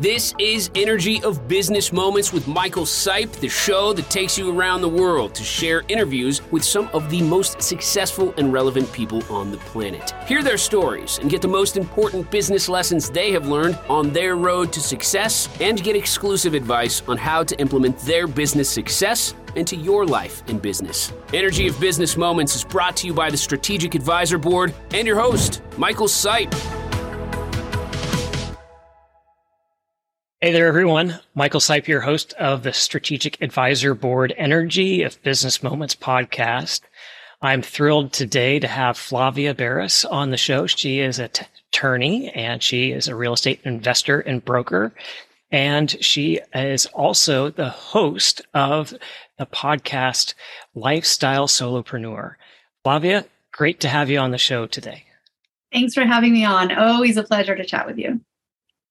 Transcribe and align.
This 0.00 0.34
is 0.40 0.72
Energy 0.74 1.22
of 1.22 1.46
Business 1.46 1.92
Moments 1.92 2.32
with 2.32 2.48
Michael 2.48 2.82
Sipe, 2.82 3.30
the 3.34 3.48
show 3.48 3.92
that 3.92 4.10
takes 4.10 4.36
you 4.36 4.50
around 4.50 4.80
the 4.80 4.88
world 4.88 5.36
to 5.36 5.44
share 5.44 5.84
interviews 5.86 6.42
with 6.50 6.64
some 6.64 6.88
of 6.92 7.08
the 7.10 7.22
most 7.22 7.62
successful 7.62 8.34
and 8.36 8.52
relevant 8.52 8.92
people 8.92 9.22
on 9.32 9.52
the 9.52 9.56
planet. 9.58 10.12
Hear 10.26 10.42
their 10.42 10.58
stories 10.58 11.18
and 11.18 11.30
get 11.30 11.40
the 11.40 11.46
most 11.46 11.76
important 11.76 12.28
business 12.32 12.68
lessons 12.68 13.08
they 13.08 13.30
have 13.30 13.46
learned 13.46 13.78
on 13.88 14.12
their 14.12 14.34
road 14.34 14.72
to 14.72 14.80
success 14.80 15.48
and 15.60 15.80
get 15.80 15.94
exclusive 15.94 16.54
advice 16.54 17.00
on 17.06 17.16
how 17.16 17.44
to 17.44 17.56
implement 17.60 17.96
their 18.00 18.26
business 18.26 18.68
success 18.68 19.32
into 19.54 19.76
your 19.76 20.04
life 20.04 20.42
and 20.48 20.60
business. 20.60 21.12
Energy 21.32 21.68
of 21.68 21.78
Business 21.78 22.16
Moments 22.16 22.56
is 22.56 22.64
brought 22.64 22.96
to 22.96 23.06
you 23.06 23.14
by 23.14 23.30
the 23.30 23.36
Strategic 23.36 23.94
Advisor 23.94 24.38
Board 24.38 24.74
and 24.92 25.06
your 25.06 25.20
host, 25.20 25.62
Michael 25.78 26.08
Sipe. 26.08 26.83
Hey 30.44 30.52
there, 30.52 30.66
everyone. 30.66 31.20
Michael 31.34 31.58
Sipe 31.58 31.86
here, 31.86 32.02
host 32.02 32.34
of 32.34 32.64
the 32.64 32.74
Strategic 32.74 33.40
Advisor 33.40 33.94
Board 33.94 34.34
Energy 34.36 35.02
of 35.02 35.22
Business 35.22 35.62
Moments 35.62 35.94
podcast. 35.94 36.82
I'm 37.40 37.62
thrilled 37.62 38.12
today 38.12 38.58
to 38.58 38.68
have 38.68 38.98
Flavia 38.98 39.54
Berys 39.54 40.04
on 40.04 40.30
the 40.30 40.36
show. 40.36 40.66
She 40.66 41.00
is 41.00 41.18
an 41.18 41.30
t- 41.30 41.46
attorney 41.72 42.28
and 42.28 42.62
she 42.62 42.92
is 42.92 43.08
a 43.08 43.14
real 43.14 43.32
estate 43.32 43.62
investor 43.64 44.20
and 44.20 44.44
broker. 44.44 44.92
And 45.50 45.90
she 46.04 46.40
is 46.54 46.84
also 46.92 47.48
the 47.48 47.70
host 47.70 48.42
of 48.52 48.92
the 49.38 49.46
podcast 49.46 50.34
Lifestyle 50.74 51.46
Solopreneur. 51.46 52.34
Flavia, 52.82 53.24
great 53.50 53.80
to 53.80 53.88
have 53.88 54.10
you 54.10 54.18
on 54.18 54.30
the 54.30 54.36
show 54.36 54.66
today. 54.66 55.04
Thanks 55.72 55.94
for 55.94 56.04
having 56.04 56.34
me 56.34 56.44
on. 56.44 56.70
Always 56.70 57.16
a 57.16 57.22
pleasure 57.22 57.56
to 57.56 57.64
chat 57.64 57.86
with 57.86 57.96
you. 57.96 58.20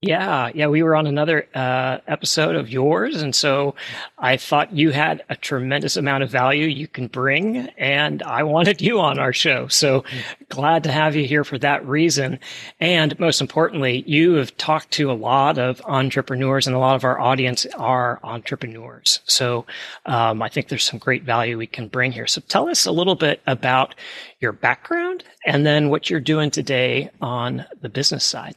Yeah, 0.05 0.52
yeah, 0.53 0.67
we 0.67 0.84
were 0.84 0.98
on 0.98 1.07
another 1.07 1.48
uh, 1.55 1.99
episode 2.07 2.57
of 2.57 2.70
yours, 2.70 3.21
and 3.21 3.34
so 3.34 3.73
I 4.18 4.35
thought 4.35 4.73
you 4.73 4.91
had 4.91 5.23
a 5.29 5.37
tremendous 5.37 5.96
amount 5.96 6.23
of 6.23 6.29
value 6.29 6.68
you 6.68 6.90
can 6.90 7.07
bring, 7.07 7.70
and 7.77 8.21
I 8.21 8.43
wanted 8.43 8.81
you 8.81 8.99
on 8.99 9.18
our 9.18 9.31
show. 9.31 9.70
So 9.70 10.04
glad 10.49 10.84
to 10.84 10.91
have 10.91 11.15
you 11.15 11.26
here 11.26 11.46
for 11.46 11.57
that 11.59 11.87
reason. 11.87 12.40
And 12.81 13.18
most 13.18 13.40
importantly, 13.40 14.04
you 14.05 14.34
have 14.34 14.57
talked 14.57 14.91
to 14.91 15.09
a 15.09 15.13
lot 15.13 15.57
of 15.57 15.81
entrepreneurs, 15.85 16.68
and 16.68 16.76
a 16.76 16.79
lot 16.79 16.98
of 16.98 17.05
our 17.05 17.18
audience 17.18 17.65
are 17.77 18.20
entrepreneurs. 18.24 19.21
So 19.24 19.65
um, 20.05 20.41
I 20.41 20.49
think 20.49 20.68
there's 20.68 20.84
some 20.84 20.99
great 20.99 21.24
value 21.24 21.57
we 21.57 21.65
can 21.65 21.87
bring 21.87 22.12
here. 22.12 22.27
So 22.27 22.41
tell 22.49 22.68
us 22.68 22.85
a 22.85 22.91
little 22.91 23.15
bit 23.15 23.41
about 23.48 23.96
your 24.41 24.51
background, 24.51 25.24
and 25.46 25.65
then 25.65 25.87
what 25.87 26.09
you're 26.09 26.20
doing 26.20 26.51
today 26.51 27.09
on 27.21 27.65
the 27.79 27.87
business 27.87 28.26
side. 28.26 28.55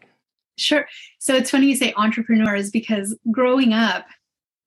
Sure. 0.56 0.86
So 1.18 1.34
it's 1.34 1.50
funny 1.50 1.66
you 1.66 1.76
say 1.76 1.92
entrepreneurs 1.96 2.70
because 2.70 3.16
growing 3.30 3.72
up, 3.72 4.06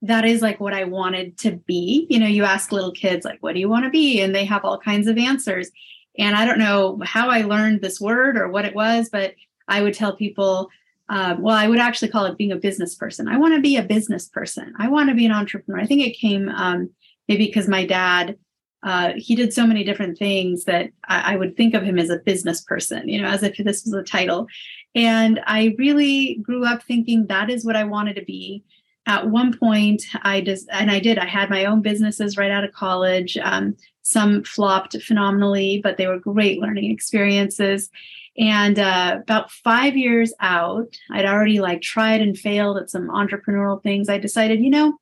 that 0.02 0.24
is 0.24 0.42
like 0.42 0.60
what 0.60 0.74
I 0.74 0.86
wanted 0.86 1.38
to 1.40 1.52
be. 1.52 2.08
You 2.10 2.20
know, 2.20 2.28
you 2.28 2.44
ask 2.44 2.72
little 2.72 2.92
kids, 2.92 3.26
like, 3.26 3.40
what 3.42 3.54
do 3.54 3.60
you 3.60 3.70
want 3.70 3.86
to 3.86 3.90
be? 3.90 4.22
And 4.22 4.34
they 4.34 4.46
have 4.46 4.64
all 4.64 4.80
kinds 4.80 5.08
of 5.08 5.18
answers. 5.18 5.72
And 6.18 6.36
I 6.36 6.46
don't 6.46 6.60
know 6.60 7.00
how 7.04 7.30
I 7.30 7.42
learned 7.42 7.82
this 7.82 8.00
word 8.00 8.38
or 8.38 8.50
what 8.50 8.66
it 8.66 8.76
was, 8.76 9.10
but 9.10 9.34
I 9.68 9.82
would 9.82 9.94
tell 9.94 10.16
people, 10.16 10.70
um, 11.10 11.42
well, 11.42 11.56
I 11.56 11.68
would 11.68 11.80
actually 11.80 12.10
call 12.10 12.26
it 12.26 12.38
being 12.38 12.52
a 12.52 12.58
business 12.58 12.96
person. 12.96 13.28
I 13.28 13.38
want 13.38 13.56
to 13.56 13.62
be 13.62 13.78
a 13.78 13.84
business 13.84 14.28
person. 14.28 14.74
I 14.78 14.88
want 14.90 15.10
to 15.10 15.16
be 15.16 15.26
an 15.26 15.32
entrepreneur. 15.32 15.82
I 15.82 15.86
think 15.86 16.02
it 16.02 16.18
came 16.18 16.50
um, 16.50 16.90
maybe 17.28 17.48
because 17.48 17.68
my 17.68 17.86
dad, 17.86 18.38
uh, 18.84 19.14
he 19.16 19.36
did 19.36 19.54
so 19.54 19.66
many 19.66 19.84
different 19.84 20.18
things 20.18 20.66
that 20.66 20.92
I, 21.08 21.34
I 21.34 21.36
would 21.36 21.58
think 21.58 21.74
of 21.74 21.84
him 21.84 22.00
as 22.00 22.10
a 22.10 22.18
business 22.18 22.62
person, 22.62 23.10
you 23.10 23.22
know, 23.22 23.28
as 23.28 23.44
if 23.44 23.58
this 23.58 23.84
was 23.86 23.94
a 23.94 24.04
title. 24.04 24.48
And 24.96 25.40
I 25.46 25.76
really 25.78 26.40
grew 26.42 26.66
up 26.66 26.84
thinking 26.84 27.28
that 27.28 27.50
is 27.50 27.66
what 27.66 27.76
I 27.76 27.84
wanted 27.84 28.16
to 28.16 28.26
be. 28.26 28.64
At 29.06 29.30
one 29.30 29.58
point, 29.58 30.04
I 30.24 30.42
just, 30.42 30.68
and 30.72 30.92
I 30.92 31.00
did, 31.00 31.18
I 31.18 31.26
had 31.26 31.50
my 31.50 31.66
own 31.66 31.82
businesses 31.82 32.38
right 32.38 32.52
out 32.52 32.64
of 32.64 32.74
college. 32.74 33.38
Um, 33.38 33.76
some 34.02 34.44
flopped 34.44 35.00
phenomenally, 35.02 35.80
but 35.84 35.98
they 35.98 36.08
were 36.08 36.20
great 36.20 36.60
learning 36.60 36.92
experiences. 36.92 37.90
And 38.38 38.80
uh, 38.80 39.20
about 39.22 39.52
five 39.52 39.98
years 39.98 40.34
out, 40.40 40.96
I'd 41.12 41.26
already 41.26 41.60
like 41.60 41.82
tried 41.82 42.22
and 42.22 42.38
failed 42.38 42.78
at 42.78 42.90
some 42.90 43.10
entrepreneurial 43.10 43.82
things. 43.82 44.10
I 44.10 44.18
decided, 44.18 44.62
you 44.62 44.70
know, 44.70 44.98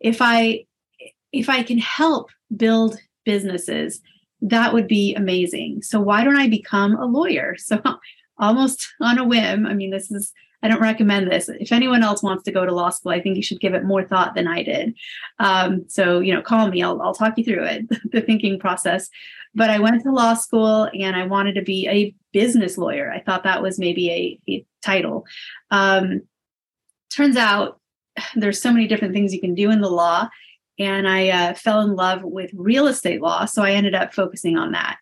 if 0.00 0.18
I 0.20 0.64
if 1.32 1.48
I 1.48 1.62
can 1.62 1.78
help 1.78 2.30
build 2.56 2.98
businesses, 3.24 4.00
that 4.40 4.72
would 4.72 4.88
be 4.88 5.14
amazing. 5.14 5.82
So 5.82 6.00
why 6.00 6.24
don't 6.24 6.38
I 6.38 6.48
become 6.48 6.96
a 6.96 7.06
lawyer? 7.06 7.56
So 7.68 7.80
almost 8.38 8.88
on 9.00 9.18
a 9.18 9.24
whim. 9.24 9.66
I 9.66 9.74
mean, 9.74 9.90
this 9.90 10.10
is, 10.10 10.32
I 10.62 10.68
don't 10.68 10.80
recommend 10.80 11.30
this. 11.30 11.48
If 11.48 11.72
anyone 11.72 12.02
else 12.02 12.22
wants 12.22 12.42
to 12.44 12.52
go 12.52 12.64
to 12.64 12.74
law 12.74 12.90
school, 12.90 13.12
I 13.12 13.20
think 13.20 13.36
you 13.36 13.42
should 13.42 13.60
give 13.60 13.74
it 13.74 13.84
more 13.84 14.04
thought 14.04 14.34
than 14.34 14.48
I 14.48 14.62
did. 14.62 14.94
Um, 15.38 15.84
so, 15.88 16.20
you 16.20 16.34
know, 16.34 16.42
call 16.42 16.68
me, 16.68 16.82
I'll, 16.82 17.00
I'll 17.00 17.14
talk 17.14 17.34
you 17.36 17.44
through 17.44 17.64
it, 17.64 17.88
the 18.12 18.20
thinking 18.20 18.58
process. 18.58 19.08
But 19.54 19.70
I 19.70 19.78
went 19.78 20.02
to 20.02 20.12
law 20.12 20.34
school 20.34 20.88
and 20.98 21.16
I 21.16 21.26
wanted 21.26 21.54
to 21.54 21.62
be 21.62 21.88
a 21.88 22.14
business 22.32 22.76
lawyer. 22.76 23.10
I 23.10 23.20
thought 23.20 23.44
that 23.44 23.62
was 23.62 23.78
maybe 23.78 24.10
a, 24.10 24.40
a 24.52 24.66
title. 24.82 25.26
Um, 25.70 26.22
turns 27.10 27.36
out 27.36 27.80
there's 28.34 28.60
so 28.60 28.72
many 28.72 28.86
different 28.86 29.14
things 29.14 29.32
you 29.32 29.40
can 29.40 29.54
do 29.54 29.70
in 29.70 29.80
the 29.80 29.90
law. 29.90 30.28
And 30.78 31.08
I 31.08 31.28
uh, 31.30 31.54
fell 31.54 31.80
in 31.80 31.96
love 31.96 32.22
with 32.22 32.50
real 32.54 32.86
estate 32.86 33.20
law. 33.20 33.46
So 33.46 33.62
I 33.62 33.72
ended 33.72 33.94
up 33.94 34.14
focusing 34.14 34.56
on 34.56 34.72
that. 34.72 34.98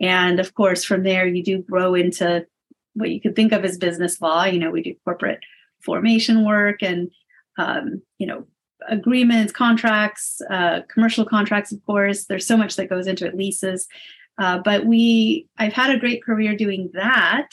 And 0.00 0.40
of 0.40 0.54
course, 0.54 0.84
from 0.84 1.02
there, 1.02 1.26
you 1.26 1.42
do 1.42 1.62
grow 1.62 1.94
into 1.94 2.46
what 2.98 3.10
you 3.10 3.20
could 3.20 3.36
think 3.36 3.52
of 3.52 3.64
as 3.64 3.78
business 3.78 4.20
law. 4.20 4.44
You 4.44 4.58
know, 4.58 4.70
we 4.70 4.82
do 4.82 4.94
corporate 5.04 5.40
formation 5.80 6.44
work 6.44 6.82
and, 6.82 7.10
um, 7.56 8.02
you 8.18 8.26
know, 8.26 8.46
agreements, 8.88 9.52
contracts, 9.52 10.40
uh, 10.50 10.80
commercial 10.88 11.24
contracts, 11.24 11.72
of 11.72 11.84
course. 11.84 12.24
There's 12.24 12.46
so 12.46 12.56
much 12.56 12.76
that 12.76 12.88
goes 12.88 13.06
into 13.06 13.26
it, 13.26 13.36
leases. 13.36 13.88
Uh, 14.38 14.58
but 14.58 14.86
we, 14.86 15.48
I've 15.58 15.72
had 15.72 15.94
a 15.94 15.98
great 15.98 16.22
career 16.22 16.56
doing 16.56 16.90
that. 16.94 17.48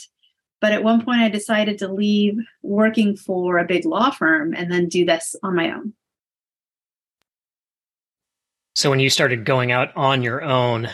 But 0.61 0.71
at 0.71 0.83
one 0.83 1.03
point, 1.03 1.19
I 1.19 1.29
decided 1.29 1.77
to 1.79 1.87
leave 1.87 2.37
working 2.63 3.15
for 3.15 3.57
a 3.57 3.65
big 3.65 3.85
law 3.85 4.11
firm 4.11 4.53
and 4.53 4.71
then 4.71 4.87
do 4.87 5.05
this 5.05 5.35
on 5.43 5.55
my 5.55 5.71
own. 5.71 5.93
So, 8.73 8.89
when 8.89 8.99
you 8.99 9.09
started 9.09 9.45
going 9.45 9.71
out 9.71 9.95
on 9.95 10.21
your 10.21 10.43
own, 10.43 10.89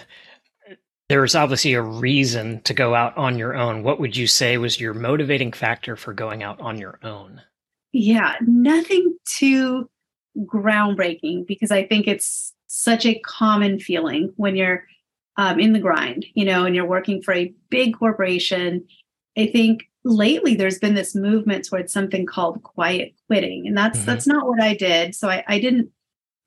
there's 1.11 1.35
obviously 1.35 1.73
a 1.73 1.81
reason 1.81 2.61
to 2.61 2.73
go 2.73 2.95
out 2.95 3.17
on 3.17 3.37
your 3.37 3.53
own. 3.53 3.83
What 3.83 3.99
would 3.99 4.15
you 4.15 4.27
say 4.27 4.57
was 4.57 4.79
your 4.79 4.93
motivating 4.93 5.51
factor 5.51 5.97
for 5.97 6.13
going 6.13 6.41
out 6.41 6.61
on 6.61 6.77
your 6.77 6.99
own? 7.03 7.41
Yeah, 7.91 8.35
nothing 8.39 9.17
too 9.25 9.89
groundbreaking 10.37 11.45
because 11.47 11.69
I 11.69 11.85
think 11.85 12.07
it's 12.07 12.53
such 12.67 13.05
a 13.05 13.19
common 13.25 13.77
feeling 13.77 14.31
when 14.37 14.55
you're 14.55 14.85
um, 15.35 15.59
in 15.59 15.73
the 15.73 15.79
grind, 15.79 16.25
you 16.33 16.45
know, 16.45 16.63
and 16.63 16.77
you're 16.77 16.85
working 16.85 17.21
for 17.21 17.33
a 17.33 17.53
big 17.69 17.97
corporation. 17.97 18.87
I 19.37 19.47
think 19.47 19.89
lately 20.05 20.55
there's 20.55 20.79
been 20.79 20.95
this 20.95 21.13
movement 21.13 21.65
towards 21.65 21.91
something 21.91 22.25
called 22.25 22.63
quiet 22.63 23.15
quitting, 23.27 23.67
and 23.67 23.77
that's 23.77 23.97
mm-hmm. 23.97 24.05
that's 24.05 24.27
not 24.27 24.47
what 24.47 24.61
I 24.61 24.75
did. 24.75 25.13
So 25.13 25.27
I, 25.27 25.43
I 25.45 25.59
didn't 25.59 25.89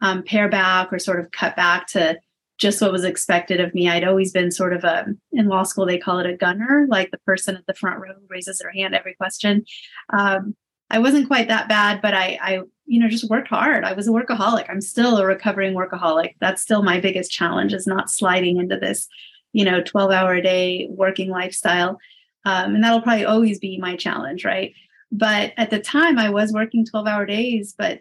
um, 0.01 0.23
pare 0.23 0.49
back 0.49 0.91
or 0.91 0.99
sort 0.99 1.21
of 1.21 1.33
cut 1.33 1.55
back 1.55 1.87
to 1.89 2.19
just 2.59 2.81
what 2.81 2.93
was 2.93 3.05
expected 3.05 3.61
of 3.61 3.75
me. 3.75 3.89
I'd 3.89 4.05
always 4.05 4.33
been 4.33 4.51
sort 4.51 4.73
of 4.73 4.85
a, 4.85 5.07
in 5.33 5.49
law 5.49 5.65
school, 5.65 5.87
they 5.87 5.99
call 5.99 6.21
it 6.21 6.27
a 6.27 6.37
gunner, 6.37 6.87
like 6.89 7.11
the 7.11 7.19
person 7.19 7.57
at 7.57 7.67
the 7.67 7.75
front 7.75 8.01
row 8.01 8.15
who 8.15 8.27
raises 8.29 8.59
their 8.59 8.71
hand 8.71 8.95
every 8.95 9.15
question. 9.15 9.65
Um, 10.11 10.55
I 10.91 10.99
wasn't 10.99 11.27
quite 11.27 11.49
that 11.49 11.69
bad, 11.69 12.01
but 12.01 12.15
I, 12.15 12.39
I, 12.41 12.61
you 12.87 13.01
know, 13.01 13.09
just 13.09 13.29
worked 13.31 13.49
hard. 13.49 13.85
I 13.85 13.95
was 13.95 14.07
a 14.07 14.13
workaholic. 14.13 14.67
I'm 14.69 14.81
still 14.81 15.17
a 15.17 15.27
recovering 15.27 15.75
workaholic. 15.75 16.35
That's 16.41 16.63
still 16.63 16.83
my 16.83 17.01
biggest 17.01 17.33
challenge 17.33 17.73
is 17.73 17.87
not 17.87 18.11
sliding 18.11 18.59
into 18.59 18.79
this, 18.79 19.09
you 19.53 19.65
know, 19.65 19.83
12 19.83 20.11
hour 20.13 20.35
a 20.35 20.43
day 20.43 20.87
working 20.91 21.31
lifestyle. 21.31 21.99
Um, 22.45 22.75
and 22.75 22.85
that'll 22.85 23.01
probably 23.01 23.25
always 23.25 23.59
be 23.59 23.79
my 23.79 23.97
challenge, 23.97 24.45
right? 24.45 24.75
But 25.11 25.55
at 25.57 25.71
the 25.71 25.81
time, 25.81 26.19
I 26.19 26.31
was 26.31 26.53
working 26.53 26.85
12 26.85 27.07
hour 27.07 27.25
days, 27.25 27.75
but 27.77 28.01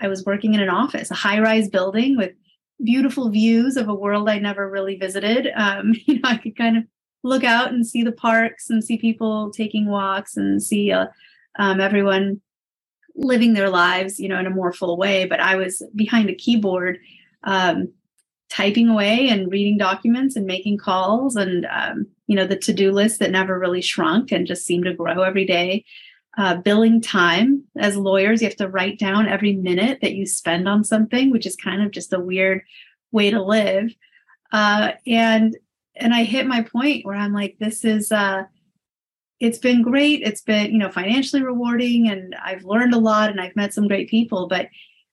I 0.00 0.08
was 0.08 0.24
working 0.24 0.54
in 0.54 0.60
an 0.60 0.68
office, 0.68 1.10
a 1.10 1.14
high 1.14 1.40
rise 1.40 1.68
building 1.68 2.16
with 2.16 2.32
beautiful 2.84 3.30
views 3.30 3.76
of 3.76 3.88
a 3.88 3.94
world 3.94 4.28
I 4.28 4.38
never 4.38 4.68
really 4.68 4.96
visited. 4.96 5.48
Um, 5.54 5.94
you 6.06 6.14
know, 6.14 6.28
I 6.28 6.36
could 6.36 6.56
kind 6.56 6.76
of 6.76 6.84
look 7.22 7.44
out 7.44 7.72
and 7.72 7.86
see 7.86 8.02
the 8.02 8.12
parks 8.12 8.70
and 8.70 8.82
see 8.82 8.96
people 8.96 9.50
taking 9.50 9.86
walks 9.86 10.36
and 10.36 10.62
see 10.62 10.90
uh, 10.90 11.06
um, 11.58 11.80
everyone 11.80 12.40
living 13.14 13.52
their 13.52 13.68
lives, 13.68 14.18
you 14.18 14.28
know, 14.28 14.38
in 14.38 14.46
a 14.46 14.50
more 14.50 14.72
full 14.72 14.96
way. 14.96 15.26
But 15.26 15.40
I 15.40 15.56
was 15.56 15.82
behind 15.94 16.30
a 16.30 16.34
keyboard, 16.34 16.98
um, 17.44 17.92
typing 18.48 18.88
away 18.88 19.28
and 19.28 19.50
reading 19.52 19.76
documents 19.76 20.34
and 20.34 20.46
making 20.46 20.78
calls 20.78 21.36
and, 21.36 21.66
um, 21.66 22.06
you 22.26 22.34
know, 22.34 22.46
the 22.46 22.56
to 22.56 22.72
do 22.72 22.90
list 22.90 23.18
that 23.18 23.30
never 23.30 23.58
really 23.58 23.82
shrunk 23.82 24.32
and 24.32 24.46
just 24.46 24.64
seemed 24.64 24.84
to 24.84 24.94
grow 24.94 25.22
every 25.22 25.44
day 25.44 25.84
uh, 26.38 26.56
billing 26.56 27.00
time 27.00 27.64
as 27.76 27.96
lawyers 27.96 28.40
you 28.40 28.48
have 28.48 28.56
to 28.56 28.68
write 28.68 28.98
down 28.98 29.28
every 29.28 29.54
minute 29.56 29.98
that 30.00 30.14
you 30.14 30.24
spend 30.26 30.68
on 30.68 30.84
something 30.84 31.30
which 31.30 31.46
is 31.46 31.56
kind 31.56 31.82
of 31.82 31.90
just 31.90 32.12
a 32.12 32.20
weird 32.20 32.62
way 33.12 33.30
to 33.30 33.42
live 33.42 33.94
uh, 34.52 34.92
and 35.06 35.56
and 35.96 36.14
i 36.14 36.22
hit 36.22 36.46
my 36.46 36.62
point 36.62 37.04
where 37.04 37.16
i'm 37.16 37.32
like 37.32 37.56
this 37.58 37.84
is 37.84 38.12
uh 38.12 38.44
it's 39.40 39.58
been 39.58 39.80
great. 39.82 40.20
It's 40.22 40.42
been, 40.42 40.70
you 40.70 40.78
know, 40.78 40.90
financially 40.90 41.42
rewarding 41.42 42.08
and 42.08 42.36
I've 42.44 42.64
learned 42.64 42.92
a 42.92 42.98
lot 42.98 43.30
and 43.30 43.40
I've 43.40 43.56
met 43.56 43.72
some 43.72 43.88
great 43.88 44.10
people, 44.10 44.46
but 44.46 44.68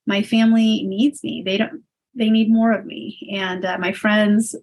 my 0.06 0.22
family 0.22 0.84
needs 0.84 1.24
me. 1.24 1.42
They 1.44 1.58
don't, 1.58 1.84
they 2.14 2.30
need 2.30 2.52
more 2.52 2.74
of 2.74 2.86
me. 2.86 3.18
And 3.34 3.64
uh, 3.64 3.78
my 3.78 3.94
friends, 3.94 4.54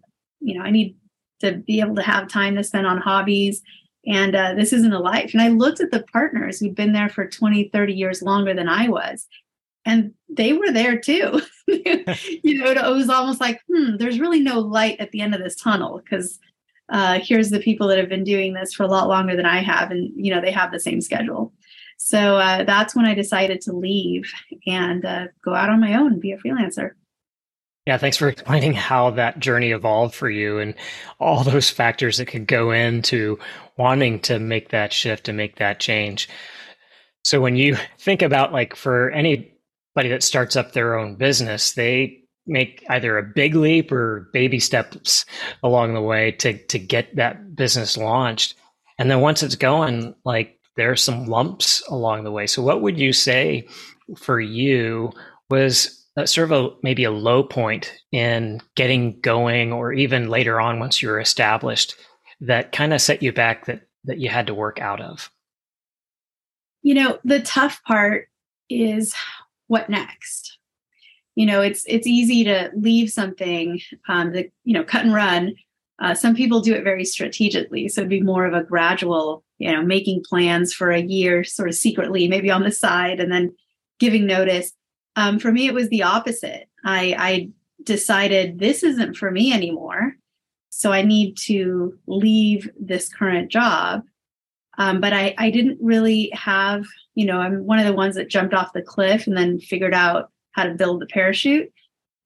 you 0.41 0.59
know, 0.59 0.65
I 0.65 0.71
need 0.71 0.97
to 1.41 1.53
be 1.53 1.81
able 1.81 1.95
to 1.97 2.03
have 2.03 2.29
time 2.29 2.57
to 2.57 2.65
spend 2.65 2.87
on 2.87 2.99
hobbies. 2.99 3.63
And 4.07 4.37
uh, 4.37 4.55
this 4.55 4.73
isn't 4.73 4.93
a 4.93 4.99
life. 4.99 5.33
And 5.33 5.43
I 5.43 5.49
looked 5.49 5.81
at 5.81 5.91
the 5.91 6.05
partners 6.13 6.59
who'd 6.59 6.75
been 6.75 6.93
there 6.93 7.09
for 7.09 7.27
20, 7.27 7.71
30 7.73 7.93
years 7.93 8.23
longer 8.23 8.55
than 8.55 8.69
I 8.69 8.89
was. 8.89 9.27
And 9.87 10.15
they 10.29 10.53
were 10.53 10.71
there 10.71 10.99
too. 10.99 11.41
you 11.69 12.59
know, 12.59 12.71
it 12.71 12.95
was 12.95 13.09
almost 13.09 13.41
like, 13.41 13.61
hmm, 13.71 13.97
there's 13.97 14.21
really 14.21 14.41
no 14.41 14.61
light 14.61 15.01
at 15.01 15.11
the 15.11 15.21
end 15.21 15.35
of 15.35 15.43
this 15.43 15.57
tunnel 15.57 16.03
because 16.03 16.39
uh, 16.91 17.19
here's 17.23 17.51
the 17.51 17.61
people 17.61 17.89
that 17.89 17.99
have 17.99 18.09
been 18.09 18.25
doing 18.25 18.53
this 18.53 18.75
for 18.75 18.83
a 18.83 18.89
lot 18.89 19.09
longer 19.09 19.35
than 19.37 19.47
I 19.47 19.61
have, 19.61 19.91
and 19.91 20.13
you 20.17 20.35
know 20.35 20.41
they 20.41 20.51
have 20.51 20.71
the 20.71 20.81
same 20.81 21.01
schedule. 21.01 21.53
So 21.97 22.37
uh, 22.37 22.65
that's 22.65 22.95
when 22.95 23.07
I 23.07 23.15
decided 23.15 23.61
to 23.63 23.73
leave 23.73 24.31
and 24.67 25.05
uh, 25.05 25.27
go 25.43 25.55
out 25.55 25.71
on 25.71 25.81
my 25.81 25.95
own 25.95 26.13
and 26.13 26.21
be 26.21 26.33
a 26.33 26.39
freelancer. 26.39 26.93
Yeah, 27.87 27.99
thanks 27.99 28.17
for 28.17 28.29
explaining 28.29 28.73
how 28.73 29.11
that 29.11 29.39
journey 29.39 29.71
evolved 29.73 30.15
for 30.15 30.31
you 30.31 30.59
and 30.59 30.75
all 31.21 31.45
those 31.45 31.69
factors 31.69 32.17
that 32.17 32.27
could 32.27 32.47
go 32.47 32.71
into 32.71 33.39
wanting 33.77 34.21
to 34.21 34.39
make 34.39 34.71
that 34.71 34.93
shift 34.93 35.29
and 35.29 35.37
make 35.37 35.57
that 35.57 35.81
change. 35.81 36.29
So 37.25 37.41
when 37.41 37.57
you 37.57 37.77
think 37.99 38.23
about 38.23 38.53
like 38.53 38.75
for 38.75 39.11
anybody 39.11 40.09
that 40.09 40.23
starts 40.23 40.57
up 40.57 40.73
their 40.73 40.99
own 40.99 41.17
business, 41.17 41.73
they 41.73 42.23
make 42.47 42.85
either 42.89 43.19
a 43.19 43.23
big 43.23 43.55
leap 43.55 43.91
or 43.93 44.29
baby 44.33 44.61
steps 44.61 45.25
along 45.63 45.95
the 45.95 46.03
way 46.03 46.31
to 46.33 46.59
to 46.67 46.79
get 46.79 47.15
that 47.17 47.55
business 47.55 47.97
launched. 47.97 48.55
And 48.99 49.11
then 49.11 49.21
once 49.21 49.43
it's 49.43 49.57
going, 49.57 50.15
like 50.25 50.59
there's 50.77 51.03
some 51.03 51.27
lumps 51.27 51.83
along 51.89 52.25
the 52.25 52.33
way. 52.33 52.47
So 52.47 52.63
what 52.63 52.83
would 52.83 52.99
you 52.99 53.13
say 53.13 53.67
for 54.17 54.41
you 54.41 55.13
was 55.51 56.04
sort 56.25 56.51
of 56.51 56.65
a, 56.65 56.71
maybe 56.83 57.05
a 57.05 57.11
low 57.11 57.43
point 57.43 57.93
in 58.13 58.61
getting 58.77 59.21
going 59.21 59.73
or 59.73 59.93
even 59.93 60.29
later 60.29 60.61
on 60.61 60.79
once 60.79 61.03
you're 61.03 61.21
established 61.21 61.95
that 62.41 62.73
kind 62.73 62.95
of 62.95 63.01
set 63.01 63.23
you 63.23 63.33
back 63.33 63.67
that 63.67 63.83
that 64.05 64.19
you 64.19 64.29
had 64.29 64.47
to 64.47 64.55
work 64.55 64.81
out 64.81 65.01
of? 65.01 65.31
You 66.83 66.95
know, 66.95 67.19
the 67.25 67.41
tough 67.41 67.83
part 67.85 68.29
is 68.69 69.15
what 69.67 69.89
next? 69.89 70.59
you 71.35 71.47
know 71.47 71.61
it's 71.61 71.85
it's 71.87 72.07
easy 72.07 72.45
to 72.45 72.71
leave 72.75 73.11
something 73.11 73.81
um, 74.09 74.35
you 74.35 74.75
know 74.75 74.85
cut 74.85 75.05
and 75.05 75.15
run 75.15 75.55
uh, 76.01 76.15
some 76.15 76.35
people 76.35 76.61
do 76.61 76.75
it 76.75 76.85
very 76.85 77.05
strategically 77.05 77.89
so 77.89 78.01
it'd 78.01 78.11
be 78.11 78.21
more 78.21 78.47
of 78.47 78.55
a 78.55 78.65
gradual 78.65 79.45
you 79.59 79.71
know 79.71 79.83
making 79.83 80.23
plans 80.29 80.73
for 80.73 80.91
a 80.91 81.03
year 81.03 81.45
sort 81.45 81.69
of 81.69 81.75
secretly 81.75 82.29
maybe 82.29 82.51
on 82.51 82.63
the 82.63 82.73
side 82.73 83.21
and 83.21 83.33
then 83.33 83.55
giving 83.99 84.27
notice 84.27 84.73
um, 85.17 85.39
for 85.39 85.53
me 85.53 85.67
it 85.67 85.75
was 85.75 85.89
the 85.89 86.03
opposite 86.03 86.69
i 86.85 87.15
i 87.19 87.49
decided 87.83 88.59
this 88.59 88.83
isn't 88.83 89.17
for 89.17 89.31
me 89.31 89.53
anymore 89.53 90.15
so 90.71 90.93
i 90.93 91.03
need 91.03 91.37
to 91.37 91.97
leave 92.07 92.69
this 92.79 93.09
current 93.09 93.51
job 93.51 94.03
um, 94.77 95.01
but 95.01 95.13
I, 95.13 95.37
I 95.39 95.51
didn't 95.51 95.79
really 95.81 96.31
have 96.33 96.85
you 97.15 97.27
know 97.27 97.39
i'm 97.39 97.65
one 97.65 97.79
of 97.79 97.87
the 97.87 97.93
ones 97.93 98.15
that 98.17 98.31
jumped 98.31 98.55
off 98.55 98.73
the 98.73 98.83
cliff 98.83 99.27
and 99.27 99.37
then 99.37 99.61
figured 99.61 99.95
out 99.95 100.31
how 100.55 100.65
to 100.65 100.75
build 100.75 101.01
the 101.01 101.07
parachute. 101.07 101.71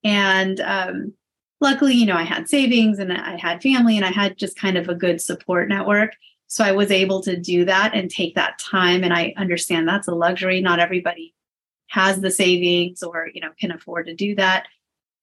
And 0.04 0.60
um, 0.60 1.12
luckily, 1.60 1.94
you 1.94 2.06
know, 2.06 2.16
I 2.16 2.22
had 2.22 2.48
savings 2.48 2.98
and 2.98 3.12
I 3.12 3.36
had 3.36 3.62
family 3.62 3.96
and 3.96 4.04
I 4.04 4.10
had 4.12 4.38
just 4.38 4.58
kind 4.58 4.78
of 4.78 4.88
a 4.88 4.94
good 4.94 5.20
support 5.20 5.68
network. 5.68 6.12
So 6.46 6.64
I 6.64 6.72
was 6.72 6.90
able 6.90 7.20
to 7.22 7.36
do 7.36 7.64
that 7.64 7.94
and 7.94 8.10
take 8.10 8.34
that 8.34 8.58
time. 8.58 9.02
And 9.02 9.12
I 9.12 9.34
understand 9.36 9.88
that's 9.88 10.08
a 10.08 10.14
luxury. 10.14 10.60
Not 10.60 10.78
everybody 10.78 11.34
has 11.88 12.20
the 12.20 12.30
savings 12.30 13.02
or, 13.02 13.28
you 13.32 13.40
know, 13.40 13.50
can 13.58 13.70
afford 13.70 14.06
to 14.06 14.14
do 14.14 14.34
that. 14.36 14.66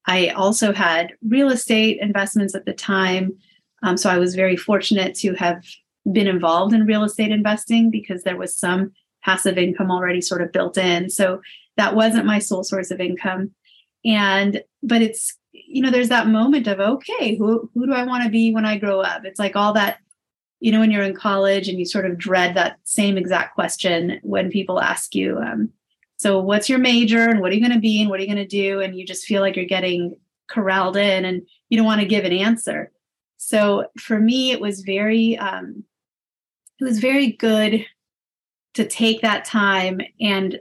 I 0.05 0.29
also 0.29 0.73
had 0.73 1.13
real 1.27 1.49
estate 1.49 1.99
investments 1.99 2.55
at 2.55 2.65
the 2.65 2.73
time. 2.73 3.37
Um, 3.83 3.97
so 3.97 4.09
I 4.09 4.17
was 4.17 4.35
very 4.35 4.55
fortunate 4.55 5.15
to 5.15 5.33
have 5.35 5.63
been 6.11 6.27
involved 6.27 6.73
in 6.73 6.85
real 6.85 7.03
estate 7.03 7.31
investing 7.31 7.89
because 7.89 8.23
there 8.23 8.37
was 8.37 8.57
some 8.57 8.91
passive 9.23 9.57
income 9.57 9.89
already 9.89 10.21
sort 10.21 10.41
of 10.41 10.51
built 10.51 10.77
in. 10.77 11.09
So 11.09 11.41
that 11.77 11.95
wasn't 11.95 12.25
my 12.25 12.39
sole 12.39 12.63
source 12.63 12.91
of 12.91 12.99
income 12.99 13.51
and 14.05 14.63
but 14.83 15.01
it's 15.01 15.35
you 15.51 15.81
know 15.81 15.89
there's 15.89 16.09
that 16.09 16.27
moment 16.27 16.67
of 16.67 16.79
okay 16.79 17.35
who 17.35 17.69
who 17.73 17.85
do 17.85 17.93
i 17.93 18.03
want 18.03 18.23
to 18.23 18.29
be 18.29 18.53
when 18.53 18.65
i 18.65 18.77
grow 18.77 19.01
up 19.01 19.25
it's 19.25 19.39
like 19.39 19.55
all 19.55 19.73
that 19.73 19.97
you 20.59 20.71
know 20.71 20.79
when 20.79 20.91
you're 20.91 21.03
in 21.03 21.15
college 21.15 21.67
and 21.67 21.79
you 21.79 21.85
sort 21.85 22.05
of 22.05 22.17
dread 22.17 22.55
that 22.55 22.77
same 22.83 23.17
exact 23.17 23.55
question 23.55 24.19
when 24.23 24.49
people 24.49 24.79
ask 24.79 25.15
you 25.15 25.37
um, 25.39 25.69
so 26.17 26.39
what's 26.39 26.69
your 26.69 26.79
major 26.79 27.29
and 27.29 27.41
what 27.41 27.51
are 27.51 27.55
you 27.55 27.61
going 27.61 27.73
to 27.73 27.79
be 27.79 28.01
and 28.01 28.09
what 28.09 28.19
are 28.19 28.23
you 28.23 28.33
going 28.33 28.37
to 28.37 28.47
do? 28.47 28.81
And 28.81 28.97
you 28.97 29.05
just 29.05 29.25
feel 29.25 29.41
like 29.41 29.55
you're 29.55 29.65
getting 29.65 30.15
corralled 30.47 30.97
in 30.97 31.25
and 31.25 31.45
you 31.69 31.77
don't 31.77 31.85
want 31.85 32.01
to 32.01 32.07
give 32.07 32.23
an 32.23 32.33
answer. 32.33 32.91
So 33.37 33.87
for 33.99 34.19
me 34.19 34.51
it 34.51 34.61
was 34.61 34.81
very 34.81 35.37
um, 35.37 35.83
it 36.79 36.83
was 36.83 36.99
very 36.99 37.31
good 37.31 37.85
to 38.73 38.87
take 38.87 39.21
that 39.21 39.45
time 39.45 40.01
and 40.19 40.59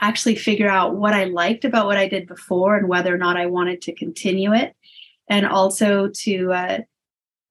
actually 0.00 0.34
figure 0.34 0.68
out 0.68 0.96
what 0.96 1.14
I 1.14 1.24
liked 1.24 1.64
about 1.64 1.86
what 1.86 1.96
I 1.96 2.08
did 2.08 2.26
before 2.26 2.76
and 2.76 2.88
whether 2.88 3.14
or 3.14 3.18
not 3.18 3.36
I 3.36 3.46
wanted 3.46 3.80
to 3.82 3.94
continue 3.94 4.52
it, 4.52 4.74
and 5.28 5.46
also 5.46 6.08
to 6.08 6.52
uh, 6.52 6.78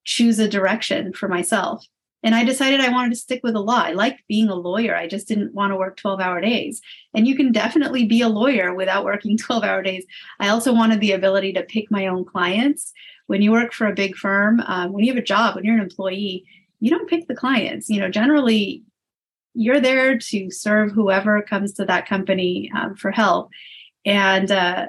choose 0.03 0.38
a 0.39 0.47
direction 0.47 1.13
for 1.13 1.27
myself. 1.27 1.83
And 2.23 2.33
I 2.33 2.43
decided 2.43 2.79
I 2.79 2.89
wanted 2.89 3.09
to 3.09 3.17
stick 3.17 3.41
with 3.43 3.53
the 3.53 3.61
law. 3.61 3.81
I 3.83 3.91
liked 3.91 4.23
being 4.27 4.49
a 4.49 4.55
lawyer. 4.55 4.95
I 4.95 5.07
just 5.07 5.27
didn't 5.27 5.53
want 5.53 5.71
to 5.71 5.77
work 5.77 5.97
12 5.97 6.19
hour 6.19 6.39
days. 6.39 6.81
And 7.13 7.27
you 7.27 7.35
can 7.35 7.51
definitely 7.51 8.05
be 8.05 8.21
a 8.21 8.29
lawyer 8.29 8.73
without 8.73 9.05
working 9.05 9.37
12 9.37 9.63
hour 9.63 9.81
days. 9.81 10.05
I 10.39 10.49
also 10.49 10.73
wanted 10.73 10.99
the 10.99 11.11
ability 11.11 11.53
to 11.53 11.63
pick 11.63 11.91
my 11.91 12.07
own 12.07 12.25
clients. 12.25 12.93
When 13.27 13.41
you 13.41 13.51
work 13.51 13.73
for 13.73 13.87
a 13.87 13.95
big 13.95 14.15
firm, 14.15 14.61
um, 14.61 14.91
when 14.91 15.03
you 15.03 15.11
have 15.13 15.21
a 15.21 15.25
job, 15.25 15.55
when 15.55 15.65
you're 15.65 15.75
an 15.75 15.81
employee, 15.81 16.45
you 16.79 16.89
don't 16.89 17.09
pick 17.09 17.27
the 17.27 17.35
clients. 17.35 17.89
You 17.89 17.99
know, 17.99 18.09
generally 18.09 18.83
you're 19.53 19.79
there 19.79 20.17
to 20.17 20.49
serve 20.51 20.91
whoever 20.91 21.41
comes 21.41 21.73
to 21.73 21.85
that 21.85 22.07
company 22.07 22.71
um, 22.75 22.95
for 22.95 23.11
help 23.11 23.51
and 24.05 24.51
uh, 24.51 24.87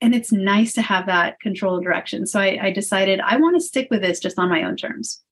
and 0.00 0.14
it's 0.14 0.32
nice 0.32 0.72
to 0.72 0.82
have 0.82 1.06
that 1.06 1.40
control 1.40 1.80
direction 1.80 2.26
so 2.26 2.40
I, 2.40 2.58
I 2.62 2.70
decided 2.72 3.20
i 3.20 3.36
want 3.36 3.56
to 3.56 3.60
stick 3.60 3.88
with 3.90 4.02
this 4.02 4.20
just 4.20 4.38
on 4.38 4.48
my 4.48 4.64
own 4.64 4.76
terms 4.76 5.22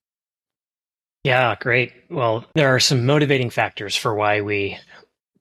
yeah 1.25 1.55
great. 1.61 1.93
Well 2.11 2.45
there 2.55 2.75
are 2.75 2.81
some 2.81 3.07
motivating 3.07 3.51
factors 3.51 3.97
for 3.97 4.15
why 4.15 4.41
we 4.41 4.79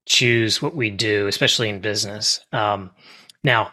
choose 0.06 0.62
what 0.62 0.76
we 0.76 0.90
do 0.90 1.28
especially 1.28 1.70
in 1.70 1.80
business. 1.80 2.40
Um, 2.52 2.92
now 3.44 3.72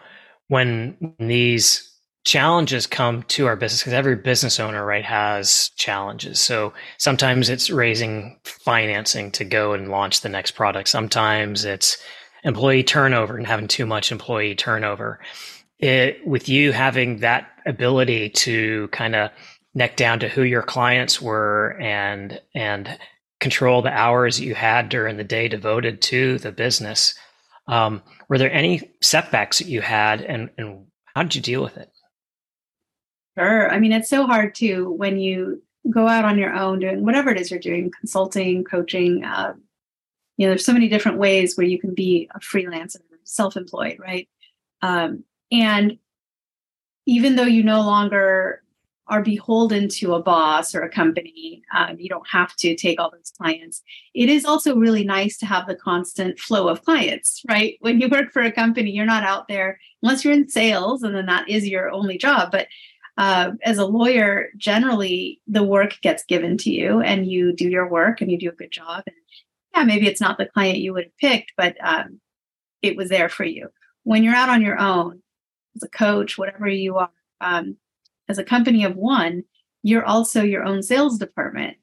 when 0.49 1.14
these 1.18 1.90
challenges 2.25 2.87
come 2.87 3.23
to 3.25 3.46
our 3.46 3.56
business 3.56 3.82
because 3.82 3.92
every 3.92 4.16
business 4.16 4.58
owner 4.58 4.84
right 4.84 5.04
has 5.04 5.70
challenges. 5.76 6.40
So 6.40 6.73
sometimes 6.99 7.50
it's 7.50 7.70
raising 7.70 8.38
financing 8.44 9.30
to 9.32 9.44
go 9.44 9.75
and 9.75 9.90
launch 9.90 10.23
the 10.23 10.30
next 10.30 10.52
product. 10.52 10.88
Sometimes 10.88 11.64
it's 11.64 11.99
employee 12.42 12.82
turnover 12.82 13.37
and 13.37 13.46
having 13.46 13.68
too 13.68 13.84
much 13.87 14.11
employee 14.11 14.54
turnover. 14.54 15.20
It, 15.78 16.26
with 16.26 16.49
you 16.49 16.73
having 16.73 17.18
that 17.18 17.50
ability 17.66 18.30
to 18.30 18.88
kind 18.88 19.14
of 19.14 19.30
neck 19.74 19.96
down 19.96 20.20
to 20.20 20.28
who 20.28 20.42
your 20.42 20.62
clients 20.62 21.20
were 21.20 21.78
and 21.80 22.40
and 22.54 22.98
control 23.40 23.82
the 23.82 23.92
hours 23.92 24.40
you 24.40 24.54
had 24.54 24.88
during 24.88 25.16
the 25.16 25.24
day 25.24 25.48
devoted 25.48 26.00
to 26.00 26.38
the 26.38 26.52
business 26.52 27.14
um, 27.66 28.02
were 28.28 28.38
there 28.38 28.52
any 28.52 28.90
setbacks 29.00 29.58
that 29.58 29.68
you 29.68 29.80
had 29.80 30.20
and, 30.22 30.50
and 30.56 30.86
how 31.14 31.22
did 31.22 31.34
you 31.34 31.42
deal 31.42 31.62
with 31.62 31.76
it 31.76 31.90
Sure. 33.36 33.70
I 33.70 33.80
mean, 33.80 33.92
it's 33.92 34.08
so 34.08 34.26
hard 34.26 34.54
to 34.56 34.90
when 34.90 35.18
you 35.18 35.62
go 35.90 36.06
out 36.06 36.24
on 36.24 36.38
your 36.38 36.54
own 36.54 36.78
doing 36.78 37.04
whatever 37.04 37.30
it 37.30 37.40
is 37.40 37.50
you're 37.50 37.60
doing, 37.60 37.90
consulting, 37.98 38.64
coaching. 38.64 39.24
Uh, 39.24 39.54
you 40.36 40.46
know, 40.46 40.50
there's 40.50 40.64
so 40.64 40.72
many 40.72 40.88
different 40.88 41.18
ways 41.18 41.56
where 41.56 41.66
you 41.66 41.78
can 41.78 41.94
be 41.94 42.28
a 42.34 42.40
freelancer, 42.40 42.98
self-employed, 43.24 43.98
right? 43.98 44.28
Um, 44.82 45.24
and 45.50 45.98
even 47.06 47.36
though 47.36 47.44
you 47.44 47.62
no 47.62 47.80
longer 47.80 48.62
are 49.08 49.23
beholden 49.23 49.88
to 49.88 50.14
a 50.14 50.23
boss 50.23 50.75
or 50.75 50.80
a 50.82 50.88
company, 50.88 51.62
um, 51.76 51.96
you 51.99 52.08
don't 52.08 52.26
have 52.28 52.56
to 52.56 52.75
take 52.75 52.99
all 52.99 53.11
those 53.11 53.32
clients. 53.37 53.82
It 54.14 54.28
is 54.28 54.44
also 54.44 54.76
really 54.76 55.04
nice 55.04 55.37
to 55.38 55.46
have 55.46 55.66
the 55.66 55.75
constant 55.75 56.38
flow 56.38 56.68
of 56.68 56.84
clients, 56.84 57.42
right? 57.49 57.76
When 57.80 58.00
you 58.00 58.08
work 58.08 58.32
for 58.32 58.42
a 58.42 58.52
company, 58.52 58.90
you're 58.90 59.04
not 59.04 59.25
out 59.25 59.49
there 59.49 59.78
unless 60.02 60.25
you're 60.25 60.32
in 60.32 60.49
sales, 60.49 61.02
and 61.02 61.14
then 61.14 61.26
that 61.26 61.49
is 61.49 61.68
your 61.68 61.90
only 61.90 62.16
job. 62.16 62.50
But 62.50 62.68
uh, 63.16 63.52
as 63.62 63.78
a 63.78 63.87
lawyer, 63.87 64.49
generally 64.56 65.40
the 65.46 65.62
work 65.62 66.00
gets 66.00 66.25
given 66.25 66.56
to 66.58 66.70
you 66.70 67.00
and 67.00 67.30
you 67.30 67.52
do 67.52 67.68
your 67.68 67.88
work 67.88 68.20
and 68.20 68.30
you 68.30 68.38
do 68.38 68.49
a 68.49 68.52
good 68.52 68.73
job. 68.73 69.04
And 69.06 69.16
yeah, 69.75 69.84
maybe 69.84 70.08
it's 70.08 70.20
not 70.20 70.38
the 70.38 70.46
client 70.46 70.78
you 70.78 70.92
would 70.94 71.04
have 71.04 71.16
picked, 71.18 71.52
but 71.56 71.76
um, 71.82 72.20
it 72.82 72.96
was 72.96 73.08
there 73.11 73.28
for 73.28 73.44
you. 73.44 73.68
When 74.02 74.25
you're 74.25 74.34
out 74.34 74.49
on 74.49 74.62
your 74.62 74.78
own, 74.78 75.23
as 75.76 75.82
a 75.82 75.88
coach, 75.88 76.37
whatever 76.38 76.68
you 76.68 76.96
are, 76.96 77.11
um, 77.40 77.76
as 78.28 78.38
a 78.38 78.44
company 78.44 78.84
of 78.84 78.96
one, 78.96 79.44
you're 79.82 80.04
also 80.04 80.42
your 80.42 80.64
own 80.64 80.82
sales 80.82 81.18
department. 81.18 81.76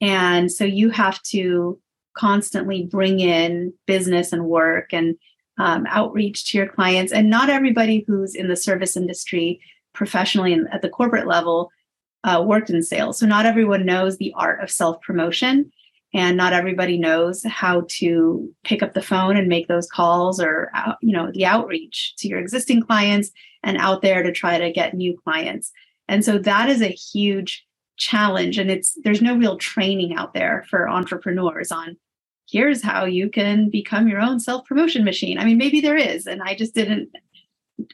And 0.00 0.50
so 0.50 0.64
you 0.64 0.90
have 0.90 1.22
to 1.24 1.80
constantly 2.16 2.84
bring 2.84 3.20
in 3.20 3.72
business 3.86 4.32
and 4.32 4.46
work 4.46 4.92
and 4.92 5.16
um, 5.58 5.86
outreach 5.88 6.50
to 6.50 6.58
your 6.58 6.66
clients. 6.66 7.12
And 7.12 7.30
not 7.30 7.48
everybody 7.48 8.04
who's 8.06 8.34
in 8.34 8.48
the 8.48 8.56
service 8.56 8.96
industry 8.96 9.60
professionally 9.94 10.52
and 10.52 10.68
at 10.72 10.82
the 10.82 10.88
corporate 10.88 11.26
level 11.26 11.70
uh, 12.24 12.42
worked 12.44 12.70
in 12.70 12.82
sales. 12.82 13.18
So 13.18 13.26
not 13.26 13.46
everyone 13.46 13.86
knows 13.86 14.18
the 14.18 14.34
art 14.36 14.62
of 14.62 14.70
self 14.70 15.00
promotion. 15.00 15.70
And 16.14 16.36
not 16.36 16.52
everybody 16.52 16.96
knows 16.96 17.42
how 17.44 17.84
to 17.88 18.48
pick 18.64 18.82
up 18.82 18.94
the 18.94 19.02
phone 19.02 19.36
and 19.36 19.48
make 19.48 19.68
those 19.68 19.88
calls 19.88 20.40
or, 20.40 20.70
you 21.02 21.12
know, 21.12 21.30
the 21.30 21.44
outreach 21.44 22.14
to 22.18 22.28
your 22.28 22.38
existing 22.38 22.82
clients 22.82 23.30
and 23.66 23.76
out 23.76 24.00
there 24.00 24.22
to 24.22 24.32
try 24.32 24.56
to 24.58 24.72
get 24.72 24.94
new 24.94 25.14
clients. 25.22 25.70
And 26.08 26.24
so 26.24 26.38
that 26.38 26.70
is 26.70 26.80
a 26.80 26.88
huge 26.88 27.66
challenge. 27.98 28.56
And 28.56 28.70
it's, 28.70 28.96
there's 29.04 29.20
no 29.20 29.36
real 29.36 29.58
training 29.58 30.14
out 30.14 30.32
there 30.32 30.64
for 30.70 30.88
entrepreneurs 30.88 31.70
on 31.70 31.96
here's 32.48 32.82
how 32.82 33.04
you 33.04 33.28
can 33.28 33.68
become 33.68 34.08
your 34.08 34.20
own 34.20 34.40
self 34.40 34.64
promotion 34.66 35.04
machine. 35.04 35.38
I 35.38 35.44
mean, 35.44 35.58
maybe 35.58 35.80
there 35.80 35.96
is, 35.96 36.26
and 36.26 36.42
I 36.42 36.54
just 36.54 36.74
didn't. 36.74 37.10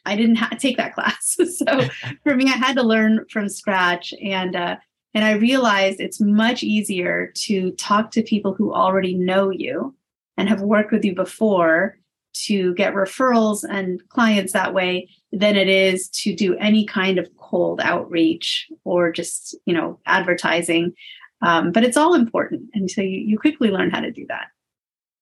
I 0.07 0.15
didn't 0.15 0.37
ha- 0.37 0.57
take 0.59 0.77
that 0.77 0.95
class, 0.95 1.37
so 1.57 1.81
for 2.23 2.37
me, 2.37 2.45
I 2.45 2.57
had 2.57 2.77
to 2.77 2.83
learn 2.83 3.25
from 3.31 3.49
scratch, 3.49 4.15
and 4.23 4.55
uh, 4.55 4.77
and 5.15 5.25
I 5.25 5.33
realized 5.33 6.01
it's 6.01 6.21
much 6.21 6.63
easier 6.63 7.33
to 7.37 7.73
talk 7.73 8.11
to 8.13 8.23
people 8.23 8.55
who 8.55 8.73
already 8.73 9.15
know 9.15 9.51
you 9.51 9.95
and 10.37 10.49
have 10.49 10.63
worked 10.63 10.93
with 10.93 11.05
you 11.05 11.15
before 11.15 11.99
to 12.33 12.75
get 12.75 12.95
referrals 12.95 13.65
and 13.69 14.07
clients 14.09 14.53
that 14.53 14.75
way 14.75 15.09
than 15.33 15.57
it 15.57 15.69
is 15.69 16.09
to 16.09 16.35
do 16.35 16.57
any 16.57 16.85
kind 16.85 17.19
of 17.19 17.29
cold 17.37 17.81
outreach 17.83 18.69
or 18.85 19.13
just 19.13 19.57
you 19.67 19.75
know 19.75 19.99
advertising 20.07 20.95
um, 21.43 21.73
but 21.73 21.85
it's 21.85 21.97
all 21.97 22.15
important. 22.15 22.71
And 22.73 22.91
so 22.91 23.03
you, 23.03 23.19
you 23.19 23.39
quickly 23.39 23.71
learn 23.71 23.91
how 23.91 24.01
to 24.01 24.11
do 24.11 24.25
that. 24.29 24.47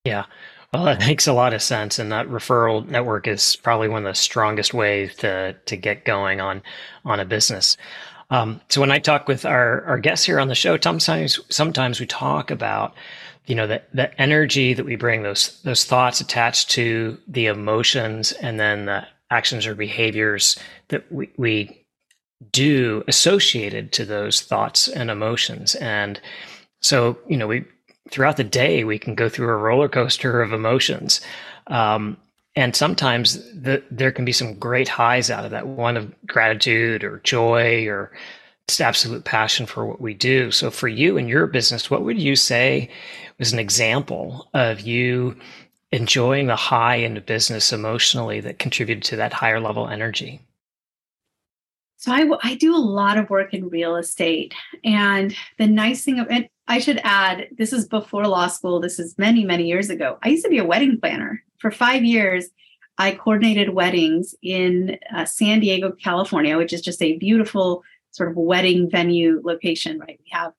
Yeah. 0.04 0.26
Well, 0.72 0.84
that 0.84 1.00
makes 1.06 1.26
a 1.26 1.32
lot 1.32 1.54
of 1.54 1.62
sense. 1.62 1.98
And 1.98 2.12
that 2.12 2.28
referral 2.28 2.86
network 2.86 3.26
is 3.26 3.56
probably 3.56 3.88
one 3.88 4.06
of 4.06 4.10
the 4.10 4.20
strongest 4.20 4.74
ways 4.74 5.14
to, 5.16 5.56
to 5.66 5.76
get 5.76 6.04
going 6.04 6.40
on, 6.40 6.62
on 7.04 7.18
a 7.18 7.24
business. 7.24 7.76
Um, 8.28 8.60
so 8.68 8.80
when 8.80 8.92
I 8.92 9.00
talk 9.00 9.26
with 9.26 9.44
our, 9.44 9.82
our 9.86 9.98
guests 9.98 10.24
here 10.24 10.38
on 10.38 10.48
the 10.48 10.54
show, 10.54 10.78
sometimes, 10.78 11.40
sometimes 11.48 11.98
we 11.98 12.06
talk 12.06 12.52
about, 12.52 12.94
you 13.46 13.54
know, 13.54 13.66
the, 13.66 13.82
the 13.92 14.20
energy 14.20 14.74
that 14.74 14.84
we 14.84 14.96
bring, 14.96 15.22
those, 15.22 15.60
those 15.62 15.84
thoughts 15.84 16.20
attached 16.20 16.70
to 16.70 17.18
the 17.26 17.46
emotions 17.46 18.32
and 18.32 18.60
then 18.60 18.86
the 18.86 19.06
actions 19.30 19.66
or 19.66 19.74
behaviors 19.74 20.58
that 20.88 21.10
we, 21.10 21.30
we 21.36 21.84
do 22.52 23.04
associated 23.06 23.92
to 23.92 24.04
those 24.04 24.40
thoughts 24.40 24.88
and 24.88 25.10
emotions. 25.10 25.74
And 25.76 26.20
so, 26.80 27.18
you 27.28 27.36
know, 27.36 27.46
we 27.46 27.64
throughout 28.10 28.36
the 28.36 28.44
day 28.44 28.82
we 28.82 28.98
can 28.98 29.14
go 29.14 29.28
through 29.28 29.48
a 29.48 29.56
roller 29.56 29.88
coaster 29.88 30.42
of 30.42 30.52
emotions. 30.52 31.20
Um, 31.68 32.16
and 32.56 32.74
sometimes 32.74 33.34
the, 33.52 33.82
there 33.90 34.10
can 34.10 34.24
be 34.24 34.32
some 34.32 34.54
great 34.54 34.88
highs 34.88 35.30
out 35.30 35.44
of 35.44 35.52
that 35.52 35.68
one 35.68 35.96
of 35.96 36.12
gratitude 36.26 37.04
or 37.04 37.20
joy 37.20 37.86
or 37.86 38.10
just 38.70 38.80
absolute 38.80 39.24
passion 39.24 39.66
for 39.66 39.86
what 39.86 40.00
we 40.00 40.14
do. 40.14 40.50
So, 40.50 40.70
for 40.70 40.88
you 40.88 41.18
and 41.18 41.28
your 41.28 41.46
business, 41.46 41.90
what 41.90 42.02
would 42.02 42.20
you 42.20 42.36
say 42.36 42.90
was 43.38 43.52
an 43.52 43.58
example 43.58 44.48
of 44.54 44.80
you 44.80 45.36
enjoying 45.92 46.46
the 46.46 46.56
high 46.56 46.96
in 46.96 47.14
the 47.14 47.20
business 47.20 47.72
emotionally 47.72 48.40
that 48.40 48.58
contributed 48.58 49.02
to 49.04 49.16
that 49.16 49.32
higher 49.32 49.60
level 49.60 49.88
energy? 49.88 50.40
So 51.96 52.12
I, 52.12 52.26
I 52.42 52.54
do 52.54 52.74
a 52.74 52.78
lot 52.78 53.18
of 53.18 53.28
work 53.28 53.52
in 53.52 53.68
real 53.68 53.96
estate. 53.96 54.54
And 54.84 55.36
the 55.58 55.66
nice 55.66 56.02
thing 56.02 56.18
of 56.18 56.30
it, 56.30 56.50
I 56.66 56.78
should 56.78 56.98
add, 57.04 57.48
this 57.58 57.74
is 57.74 57.86
before 57.86 58.26
law 58.26 58.46
school. 58.46 58.80
This 58.80 58.98
is 58.98 59.18
many, 59.18 59.44
many 59.44 59.66
years 59.66 59.90
ago. 59.90 60.18
I 60.22 60.30
used 60.30 60.44
to 60.44 60.50
be 60.50 60.56
a 60.56 60.64
wedding 60.64 60.98
planner. 60.98 61.42
For 61.58 61.70
five 61.70 62.02
years, 62.02 62.46
I 62.96 63.12
coordinated 63.12 63.70
weddings 63.70 64.34
in 64.42 64.98
uh, 65.14 65.26
San 65.26 65.60
Diego, 65.60 65.92
California, 65.92 66.56
which 66.56 66.72
is 66.72 66.80
just 66.80 67.02
a 67.02 67.18
beautiful 67.18 67.82
sort 68.12 68.30
of 68.30 68.36
wedding 68.36 68.90
venue 68.90 69.40
location, 69.44 69.98
right? 69.98 70.18
We 70.18 70.30
have 70.32 70.52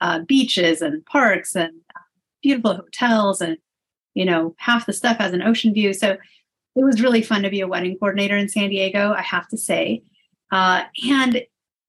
uh, 0.00 0.20
beaches 0.20 0.82
and 0.82 1.04
parks 1.06 1.54
and 1.54 1.72
uh, 1.94 2.00
beautiful 2.42 2.74
hotels, 2.74 3.40
and, 3.40 3.58
you 4.14 4.24
know, 4.24 4.54
half 4.58 4.86
the 4.86 4.92
stuff 4.92 5.18
has 5.18 5.32
an 5.32 5.42
ocean 5.42 5.72
view. 5.72 5.92
So 5.92 6.12
it 6.76 6.84
was 6.84 7.00
really 7.00 7.22
fun 7.22 7.42
to 7.42 7.50
be 7.50 7.60
a 7.60 7.68
wedding 7.68 7.96
coordinator 7.98 8.36
in 8.36 8.48
San 8.48 8.70
Diego, 8.70 9.12
I 9.12 9.22
have 9.22 9.48
to 9.48 9.56
say. 9.56 10.02
Uh, 10.52 10.82
and 11.08 11.42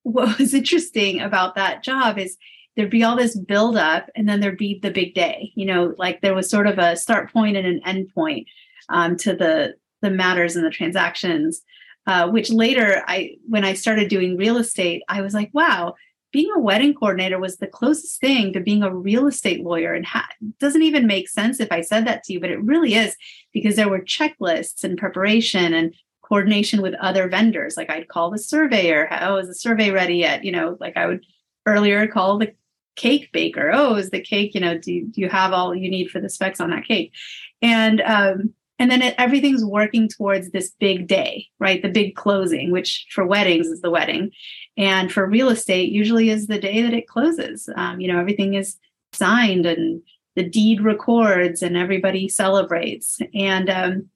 what 0.03 0.37
was 0.39 0.53
interesting 0.53 1.19
about 1.19 1.55
that 1.55 1.83
job 1.83 2.17
is 2.17 2.37
there'd 2.75 2.89
be 2.89 3.03
all 3.03 3.17
this 3.17 3.35
build 3.35 3.75
up 3.75 4.09
and 4.15 4.29
then 4.29 4.39
there'd 4.39 4.57
be 4.57 4.79
the 4.79 4.91
big 4.91 5.13
day 5.13 5.51
you 5.55 5.65
know 5.65 5.93
like 5.97 6.21
there 6.21 6.35
was 6.35 6.49
sort 6.49 6.67
of 6.67 6.77
a 6.77 6.95
start 6.95 7.31
point 7.33 7.57
and 7.57 7.67
an 7.67 7.81
end 7.85 8.07
point 8.13 8.47
um, 8.89 9.17
to 9.17 9.35
the 9.35 9.75
the 10.01 10.09
matters 10.09 10.55
and 10.55 10.65
the 10.65 10.69
transactions 10.69 11.61
uh, 12.07 12.27
which 12.27 12.49
later 12.49 13.03
i 13.07 13.31
when 13.47 13.63
i 13.63 13.73
started 13.73 14.09
doing 14.09 14.37
real 14.37 14.57
estate 14.57 15.03
i 15.07 15.21
was 15.21 15.33
like 15.33 15.49
wow 15.53 15.93
being 16.33 16.51
a 16.55 16.59
wedding 16.59 16.93
coordinator 16.93 17.39
was 17.39 17.57
the 17.57 17.67
closest 17.67 18.19
thing 18.19 18.51
to 18.51 18.59
being 18.59 18.83
a 18.83 18.93
real 18.93 19.27
estate 19.27 19.63
lawyer 19.63 19.93
and 19.93 20.05
ha- 20.05 20.27
doesn't 20.59 20.83
even 20.83 21.07
make 21.07 21.29
sense 21.29 21.59
if 21.59 21.71
i 21.71 21.81
said 21.81 22.05
that 22.05 22.23
to 22.23 22.33
you 22.33 22.39
but 22.39 22.51
it 22.51 22.61
really 22.63 22.95
is 22.95 23.15
because 23.53 23.75
there 23.75 23.89
were 23.89 24.01
checklists 24.01 24.83
and 24.83 24.97
preparation 24.97 25.73
and 25.73 25.93
coordination 26.27 26.81
with 26.81 26.93
other 26.95 27.29
vendors. 27.29 27.77
Like 27.77 27.89
I'd 27.89 28.09
call 28.09 28.31
the 28.31 28.37
surveyor, 28.37 29.07
oh, 29.21 29.37
is 29.37 29.47
the 29.47 29.55
survey 29.55 29.91
ready 29.91 30.15
yet? 30.15 30.43
You 30.43 30.51
know, 30.51 30.77
like 30.79 30.97
I 30.97 31.05
would 31.05 31.25
earlier 31.65 32.07
call 32.07 32.37
the 32.37 32.53
cake 32.95 33.29
baker. 33.31 33.71
Oh, 33.73 33.95
is 33.95 34.09
the 34.09 34.19
cake, 34.19 34.53
you 34.53 34.59
know, 34.61 34.77
do, 34.77 35.05
do 35.05 35.21
you 35.21 35.29
have 35.29 35.53
all 35.53 35.73
you 35.75 35.89
need 35.89 36.09
for 36.09 36.19
the 36.19 36.29
specs 36.29 36.59
on 36.59 36.71
that 36.71 36.85
cake? 36.85 37.13
And 37.61 38.01
um, 38.01 38.53
and 38.79 38.91
then 38.91 39.01
it, 39.01 39.15
everything's 39.17 39.65
working 39.65 40.07
towards 40.07 40.51
this 40.51 40.71
big 40.79 41.07
day, 41.07 41.47
right? 41.59 41.81
The 41.81 41.89
big 41.89 42.15
closing, 42.15 42.71
which 42.71 43.05
for 43.11 43.25
weddings 43.25 43.67
is 43.67 43.81
the 43.81 43.91
wedding, 43.91 44.31
and 44.77 45.11
for 45.11 45.27
real 45.27 45.49
estate 45.49 45.91
usually 45.91 46.29
is 46.29 46.47
the 46.47 46.59
day 46.59 46.81
that 46.81 46.93
it 46.93 47.07
closes. 47.07 47.69
Um, 47.75 47.99
you 47.99 48.11
know, 48.11 48.19
everything 48.19 48.53
is 48.53 48.77
signed 49.13 49.65
and 49.65 50.01
the 50.35 50.47
deed 50.47 50.81
records 50.81 51.63
and 51.63 51.75
everybody 51.75 52.29
celebrates. 52.29 53.19
And 53.33 53.69
um, 53.69 54.09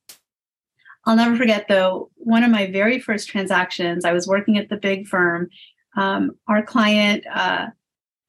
I'll 1.06 1.16
never 1.16 1.36
forget 1.36 1.66
though, 1.68 2.12
one 2.16 2.44
of 2.44 2.52
my 2.52 2.68
very 2.72 3.00
first 3.00 3.28
transactions, 3.28 4.06
I 4.06 4.14
was 4.14 4.28
working 4.28 4.58
at 4.58 4.70
the 4.70 4.78
big 4.78 5.08
firm. 5.08 5.50
Um, 5.98 6.38
our 6.48 6.62
client 6.62 7.26
uh, 7.34 7.68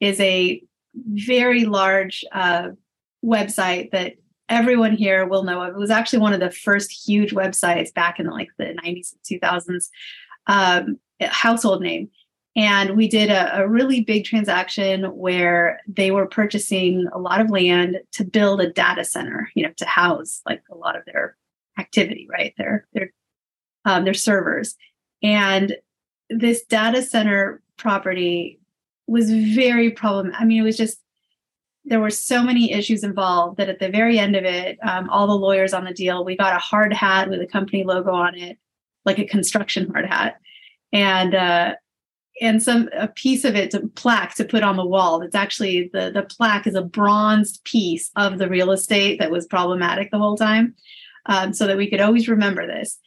is 0.00 0.18
a 0.20 0.62
very 0.94 1.64
large 1.64 2.24
uh, 2.32 2.70
website 3.24 3.90
that 3.90 4.14
everyone 4.52 4.92
here 4.92 5.26
will 5.26 5.44
know 5.44 5.62
of. 5.62 5.74
It 5.74 5.78
was 5.78 5.90
actually 5.90 6.18
one 6.18 6.34
of 6.34 6.40
the 6.40 6.50
first 6.50 6.92
huge 6.92 7.32
websites 7.32 7.92
back 7.92 8.20
in 8.20 8.26
like 8.26 8.50
the 8.58 8.76
90s 8.84 9.14
and 9.30 9.40
2000s, 9.40 9.88
um, 10.46 10.98
household 11.22 11.80
name. 11.80 12.10
And 12.54 12.94
we 12.94 13.08
did 13.08 13.30
a, 13.30 13.62
a, 13.62 13.68
really 13.68 14.02
big 14.02 14.26
transaction 14.26 15.04
where 15.16 15.80
they 15.88 16.10
were 16.10 16.26
purchasing 16.26 17.08
a 17.14 17.18
lot 17.18 17.40
of 17.40 17.48
land 17.48 18.00
to 18.12 18.24
build 18.24 18.60
a 18.60 18.70
data 18.70 19.04
center, 19.04 19.50
you 19.54 19.62
know, 19.62 19.72
to 19.78 19.86
house 19.86 20.42
like 20.44 20.62
a 20.70 20.74
lot 20.74 20.96
of 20.96 21.04
their 21.06 21.34
activity, 21.78 22.28
right? 22.30 22.52
Their 22.58 22.86
their 22.92 23.10
um, 23.86 24.04
their 24.04 24.12
servers, 24.12 24.76
and 25.22 25.74
this 26.28 26.62
data 26.64 27.00
center 27.00 27.62
property 27.78 28.60
was 29.06 29.32
very 29.32 29.90
problematic. 29.90 30.38
I 30.38 30.44
mean, 30.44 30.60
it 30.60 30.64
was 30.64 30.76
just 30.76 31.01
there 31.84 32.00
were 32.00 32.10
so 32.10 32.42
many 32.42 32.72
issues 32.72 33.02
involved 33.02 33.56
that 33.56 33.68
at 33.68 33.80
the 33.80 33.88
very 33.88 34.18
end 34.18 34.36
of 34.36 34.44
it, 34.44 34.78
um, 34.82 35.10
all 35.10 35.26
the 35.26 35.32
lawyers 35.32 35.72
on 35.72 35.84
the 35.84 35.92
deal, 35.92 36.24
we 36.24 36.36
got 36.36 36.54
a 36.54 36.60
hard 36.60 36.92
hat 36.92 37.28
with 37.28 37.40
a 37.40 37.46
company 37.46 37.82
logo 37.82 38.12
on 38.12 38.36
it, 38.36 38.58
like 39.04 39.18
a 39.18 39.26
construction 39.26 39.90
hard 39.90 40.06
hat, 40.06 40.36
and 40.92 41.34
uh, 41.34 41.74
and 42.40 42.62
some 42.62 42.88
a 42.96 43.08
piece 43.08 43.44
of 43.44 43.56
it 43.56 43.70
to 43.72 43.80
plaque 43.94 44.34
to 44.36 44.44
put 44.44 44.62
on 44.62 44.76
the 44.76 44.86
wall. 44.86 45.22
It's 45.22 45.34
actually 45.34 45.90
the 45.92 46.10
the 46.12 46.22
plaque 46.22 46.66
is 46.66 46.74
a 46.74 46.82
bronzed 46.82 47.64
piece 47.64 48.10
of 48.16 48.38
the 48.38 48.48
real 48.48 48.70
estate 48.70 49.18
that 49.18 49.30
was 49.30 49.46
problematic 49.46 50.10
the 50.10 50.18
whole 50.18 50.36
time 50.36 50.74
um, 51.26 51.52
so 51.52 51.66
that 51.66 51.76
we 51.76 51.90
could 51.90 52.00
always 52.00 52.28
remember 52.28 52.66
this. 52.66 52.98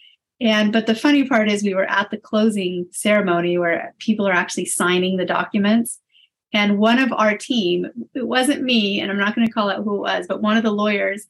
And 0.41 0.73
but 0.73 0.85
the 0.85 0.95
funny 0.95 1.27
part 1.27 1.49
is 1.49 1.63
we 1.63 1.73
were 1.73 1.89
at 1.89 2.11
the 2.11 2.17
closing 2.17 2.87
ceremony 2.91 3.57
where 3.57 3.95
people 3.99 4.27
are 4.27 4.33
actually 4.33 4.65
signing 4.65 5.17
the 5.17 5.25
documents. 5.25 5.99
And 6.55 6.77
one 6.77 6.99
of 6.99 7.11
our 7.11 7.37
team, 7.37 7.85
it 8.13 8.25
wasn't 8.25 8.63
me, 8.63 9.01
and 9.01 9.11
I'm 9.11 9.17
not 9.17 9.35
going 9.35 9.45
to 9.45 9.51
call 9.51 9.69
out 9.69 9.83
who 9.83 9.95
it 9.95 9.99
was, 9.99 10.25
but 10.25 10.41
one 10.41 10.55
of 10.55 10.63
the 10.63 10.71
lawyers 10.71 11.27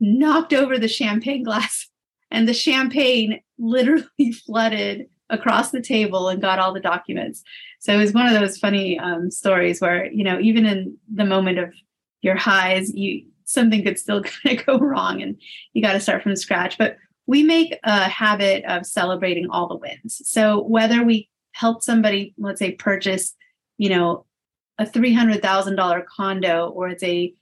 knocked 0.00 0.54
over 0.54 0.78
the 0.78 0.88
champagne 0.88 1.42
glass 1.44 1.90
and 2.30 2.48
the 2.48 2.54
champagne 2.54 3.42
literally 3.58 4.32
flooded 4.46 5.10
across 5.28 5.72
the 5.72 5.82
table 5.82 6.30
and 6.30 6.40
got 6.40 6.58
all 6.58 6.72
the 6.72 6.80
documents. 6.80 7.42
So 7.80 7.92
it 7.92 7.98
was 7.98 8.14
one 8.14 8.26
of 8.26 8.32
those 8.32 8.56
funny 8.56 8.98
um, 8.98 9.30
stories 9.30 9.78
where, 9.78 10.10
you 10.10 10.24
know, 10.24 10.40
even 10.40 10.64
in 10.64 10.96
the 11.12 11.26
moment 11.26 11.58
of 11.58 11.74
your 12.22 12.36
highs, 12.36 12.94
you 12.94 13.26
something 13.44 13.84
could 13.84 13.98
still 13.98 14.22
kind 14.44 14.58
of 14.58 14.64
go 14.64 14.78
wrong 14.78 15.20
and 15.20 15.38
you 15.74 15.82
got 15.82 15.92
to 15.92 16.00
start 16.00 16.22
from 16.22 16.34
scratch. 16.34 16.78
But 16.78 16.96
we 17.26 17.42
make 17.42 17.78
a 17.84 18.04
habit 18.04 18.64
of 18.64 18.86
celebrating 18.86 19.50
all 19.50 19.68
the 19.68 19.76
wins. 19.76 20.22
So 20.24 20.62
whether 20.62 21.04
we 21.04 21.28
help 21.52 21.82
somebody, 21.82 22.32
let's 22.38 22.58
say, 22.58 22.72
purchase, 22.72 23.34
you 23.76 23.90
know, 23.90 24.24
a 24.78 24.84
$300,000 24.84 26.06
condo 26.06 26.68
or 26.68 26.88
it's 26.88 27.02
a, 27.02 27.32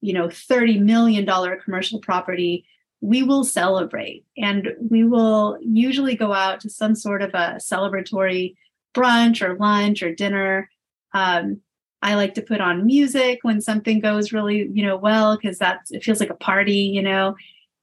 you 0.00 0.12
know, 0.12 0.28
$30 0.28 0.80
million 0.80 1.26
commercial 1.62 2.00
property, 2.00 2.64
we 3.00 3.22
will 3.22 3.44
celebrate 3.44 4.24
and 4.36 4.74
we 4.90 5.04
will 5.04 5.56
usually 5.62 6.14
go 6.14 6.32
out 6.32 6.60
to 6.60 6.70
some 6.70 6.94
sort 6.94 7.22
of 7.22 7.30
a 7.30 7.56
celebratory 7.58 8.54
brunch 8.94 9.40
or 9.40 9.56
lunch 9.56 10.02
or 10.02 10.14
dinner. 10.14 10.68
Um, 11.14 11.60
I 12.02 12.14
like 12.14 12.34
to 12.34 12.42
put 12.42 12.60
on 12.60 12.86
music 12.86 13.40
when 13.42 13.60
something 13.60 14.00
goes 14.00 14.32
really, 14.32 14.68
you 14.72 14.84
know, 14.84 14.96
well, 14.96 15.36
because 15.36 15.58
that's 15.58 15.90
it 15.90 16.02
feels 16.02 16.20
like 16.20 16.30
a 16.30 16.34
party, 16.34 16.72
you 16.72 17.02
know. 17.02 17.36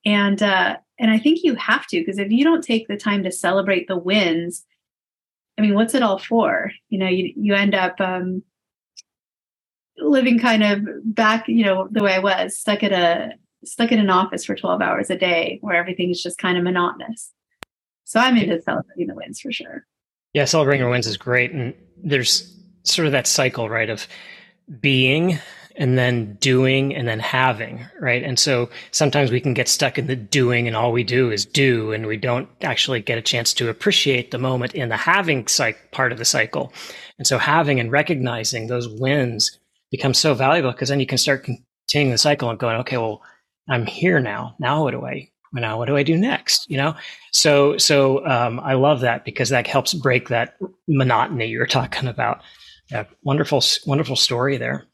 And 0.06 0.42
uh, 0.42 0.78
and 1.00 1.12
I 1.12 1.20
think 1.20 1.40
you 1.44 1.56
have 1.56 1.86
to 1.88 2.00
because 2.00 2.18
if 2.18 2.32
you 2.32 2.44
don't 2.44 2.64
take 2.64 2.88
the 2.88 2.98
time 2.98 3.24
to 3.24 3.32
celebrate 3.32 3.88
the 3.88 3.98
wins, 3.98 4.66
I 5.58 5.62
mean, 5.62 5.76
what's 5.76 5.94
it 5.94 6.04
all 6.04 6.18
for? 6.18 6.72
You 6.90 7.00
know, 7.00 7.08
you 7.08 7.34
you 7.36 7.54
end 7.54 7.76
up 7.76 8.00
um, 8.02 8.44
living 10.00 10.40
kind 10.40 10.64
of 10.64 10.82
back, 11.04 11.48
you 11.48 11.66
know, 11.66 11.88
the 11.92 12.04
way 12.04 12.14
I 12.14 12.20
was, 12.20 12.58
stuck 12.58 12.84
at 12.84 12.92
a 12.92 13.34
stuck 13.66 13.92
in 13.92 14.00
an 14.00 14.10
office 14.10 14.46
for 14.46 14.56
12 14.56 14.82
hours 14.82 15.10
a 15.10 15.18
day 15.18 15.60
where 15.62 15.76
everything's 15.76 16.22
just 16.22 16.38
kind 16.38 16.58
of 16.58 16.64
monotonous. 16.64 17.34
So 18.06 18.20
I'm 18.20 18.38
into 18.38 18.62
celebrating 18.62 19.08
the 19.08 19.16
wins 19.16 19.40
for 19.40 19.52
sure. 19.52 19.86
Yeah, 20.34 20.46
celebrating 20.46 20.82
your 20.82 20.90
wins 20.90 21.08
is 21.08 21.18
great. 21.18 21.52
And 21.52 21.74
there's 21.98 22.56
sort 22.84 23.06
of 23.06 23.12
that 23.12 23.28
cycle, 23.28 23.70
right, 23.70 23.90
of 23.90 24.08
being 24.80 25.40
and 25.76 25.98
then 25.98 26.34
doing 26.36 26.96
and 26.96 27.08
then 27.08 27.20
having, 27.20 27.86
right? 28.00 28.24
And 28.24 28.40
so 28.40 28.70
sometimes 28.92 29.30
we 29.30 29.40
can 29.40 29.54
get 29.54 29.68
stuck 29.68 29.98
in 29.98 30.08
the 30.08 30.16
doing 30.16 30.68
and 30.68 30.76
all 30.76 30.92
we 30.92 31.04
do 31.04 31.32
is 31.32 31.46
do 31.46 31.92
and 31.92 32.08
we 32.08 32.18
don't 32.18 32.50
actually 32.62 33.00
get 33.00 33.18
a 33.18 33.22
chance 33.22 33.54
to 33.54 33.70
appreciate 33.70 34.32
the 34.32 34.40
moment 34.40 34.74
in 34.74 34.90
the 34.90 34.98
having 34.98 35.46
part 35.92 36.12
of 36.12 36.18
the 36.18 36.26
cycle. 36.26 36.74
And 37.20 37.28
so 37.28 37.38
having 37.38 37.80
and 37.80 37.92
recognizing 37.92 38.68
those 38.68 38.88
wins 38.88 39.60
becomes 39.92 40.18
so 40.18 40.34
valuable 40.34 40.72
because 40.72 40.90
then 40.90 41.00
you 41.00 41.06
can 41.06 41.18
start 41.18 41.44
continuing 41.44 42.12
the 42.12 42.18
cycle 42.18 42.50
and 42.50 42.60
going, 42.60 42.78
okay, 42.78 42.98
well, 42.98 43.22
I'm 43.70 43.86
here 43.86 44.20
now. 44.20 44.56
Now 44.60 44.84
what 44.84 44.92
do 44.92 45.06
I 45.06 45.30
now 45.54 45.78
what 45.78 45.88
do 45.88 45.98
I 45.98 46.04
do 46.04 46.18
next? 46.18 46.70
You 46.70 46.78
know? 46.78 46.96
So 47.32 47.78
so 47.78 48.26
um, 48.26 48.60
I 48.60 48.74
love 48.74 49.02
that 49.02 49.26
because 49.26 49.50
that 49.50 49.68
helps 49.68 49.94
break 49.94 50.30
that 50.30 50.58
monotony 50.88 51.48
you're 51.48 51.66
talking 51.68 52.08
about. 52.08 52.42
Yeah, 52.92 53.06
wonderful, 53.24 53.62
wonderful 53.86 54.16
story 54.16 54.58
there. 54.58 54.86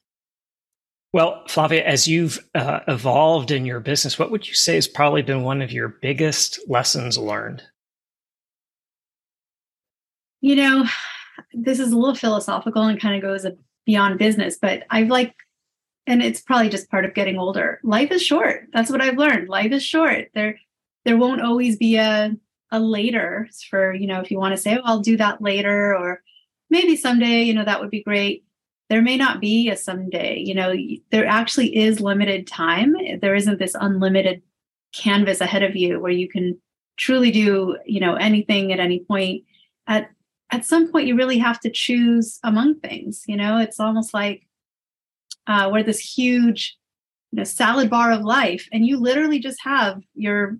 Well, 1.12 1.44
Flavia, 1.48 1.86
as 1.86 2.08
you've 2.08 2.40
uh, 2.56 2.80
evolved 2.88 3.52
in 3.52 3.68
your 3.68 3.80
business, 3.80 4.18
what 4.18 4.32
would 4.32 4.48
you 4.48 4.56
say 4.56 4.76
has 4.76 4.88
probably 4.88 5.22
been 5.22 5.44
one 5.44 5.62
of 5.62 5.72
your 5.72 5.90
biggest 6.02 6.60
lessons 6.68 7.20
learned? 7.20 7.62
You 10.42 10.56
know, 10.56 10.86
this 11.54 11.80
is 11.80 11.92
a 11.92 11.98
little 11.98 12.16
philosophical 12.16 12.82
and 12.82 13.00
kind 13.00 13.16
of 13.16 13.22
goes 13.22 13.46
beyond 13.86 14.20
business, 14.20 14.58
but 14.62 14.84
I've 14.90 15.10
like, 15.10 15.36
and 16.08 16.22
it's 16.22 16.42
probably 16.42 16.70
just 16.70 16.90
part 16.90 17.06
of 17.06 17.14
getting 17.14 17.38
older. 17.38 17.80
Life 17.84 18.12
is 18.12 18.22
short. 18.24 18.68
That's 18.74 18.90
what 18.90 19.02
I've 19.02 19.18
learned. 19.18 19.50
Life 19.50 19.72
is 19.72 19.84
short. 19.84 20.30
There, 20.34 20.60
there 21.06 21.18
won't 21.18 21.42
always 21.42 21.78
be 21.78 21.98
a 21.98 22.36
a 22.72 22.80
later 22.80 23.48
for 23.70 23.94
you 23.94 24.08
know 24.08 24.20
if 24.20 24.32
you 24.32 24.40
want 24.40 24.56
to 24.56 24.62
say, 24.62 24.78
oh, 24.78 24.82
I'll 24.84 25.00
do 25.00 25.16
that 25.18 25.42
later, 25.42 25.96
or 25.96 26.22
maybe 26.70 26.96
someday. 26.96 27.44
You 27.44 27.54
know, 27.54 27.64
that 27.64 27.80
would 27.80 27.92
be 27.92 28.04
great 28.04 28.44
there 28.90 29.02
may 29.02 29.18
not 29.18 29.40
be 29.40 29.70
a 29.70 29.76
someday 29.76 30.38
you 30.38 30.54
know 30.54 30.74
there 31.10 31.26
actually 31.26 31.76
is 31.76 32.00
limited 32.00 32.46
time 32.46 32.96
there 33.22 33.34
isn't 33.34 33.58
this 33.58 33.76
unlimited 33.80 34.42
canvas 34.94 35.42
ahead 35.42 35.64
of 35.64 35.76
you 35.76 36.00
where 36.00 36.12
you 36.12 36.30
can 36.30 36.56
truly 36.98 37.32
do 37.32 37.78
you 37.86 38.00
know 38.00 38.14
anything 38.16 38.72
at 38.72 38.80
any 38.80 39.00
point 39.00 39.44
at 39.88 40.12
at 40.54 40.66
some 40.66 40.92
point 40.92 41.08
you 41.08 41.16
really 41.16 41.38
have 41.38 41.60
to 41.60 41.70
choose 41.70 42.40
among 42.44 42.80
things 42.80 43.24
you 43.28 43.36
know 43.36 43.58
it's 43.58 43.80
almost 43.80 44.14
like 44.14 44.48
uh, 45.48 45.70
we're 45.72 45.84
this 45.84 46.00
huge 46.00 46.78
you 47.32 47.38
know 47.38 47.44
salad 47.44 47.90
bar 47.90 48.12
of 48.12 48.22
life 48.22 48.68
and 48.72 48.86
you 48.86 48.98
literally 48.98 49.40
just 49.40 49.62
have 49.64 50.02
your 50.16 50.58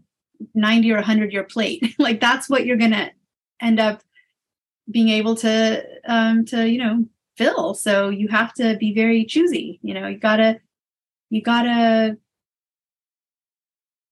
90 0.56 0.92
or 0.92 0.96
100 0.96 1.32
year 1.32 1.44
plate 1.44 1.96
like 2.00 2.20
that's 2.20 2.50
what 2.50 2.66
you're 2.66 2.78
gonna 2.78 3.12
end 3.62 3.80
up 3.80 4.02
being 4.92 5.10
able 5.10 5.36
to 5.36 5.82
um 6.06 6.44
to 6.44 6.68
you 6.68 6.78
know 6.78 7.06
fill. 7.38 7.74
So 7.74 8.10
you 8.10 8.28
have 8.30 8.54
to 8.56 8.78
be 8.78 8.94
very 8.94 9.26
choosy. 9.26 9.80
You 9.82 9.94
know, 9.94 10.08
you 10.08 10.18
gotta 10.18 10.60
you 11.30 11.42
gotta 11.42 12.18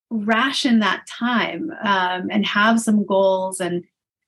ration 0.09 0.79
that 0.79 1.05
time 1.07 1.71
um, 1.83 2.29
and 2.29 2.45
have 2.45 2.81
some 2.81 3.05
goals 3.05 3.59
and 3.59 3.83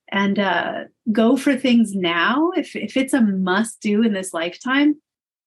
and 0.08 0.38
uh, 0.38 0.84
go 1.12 1.36
for 1.36 1.56
things 1.56 1.94
now. 1.94 2.50
If 2.56 2.76
if 2.76 2.96
it's 2.96 3.14
a 3.14 3.20
must 3.20 3.80
do 3.80 4.02
in 4.02 4.12
this 4.12 4.34
lifetime, 4.34 4.96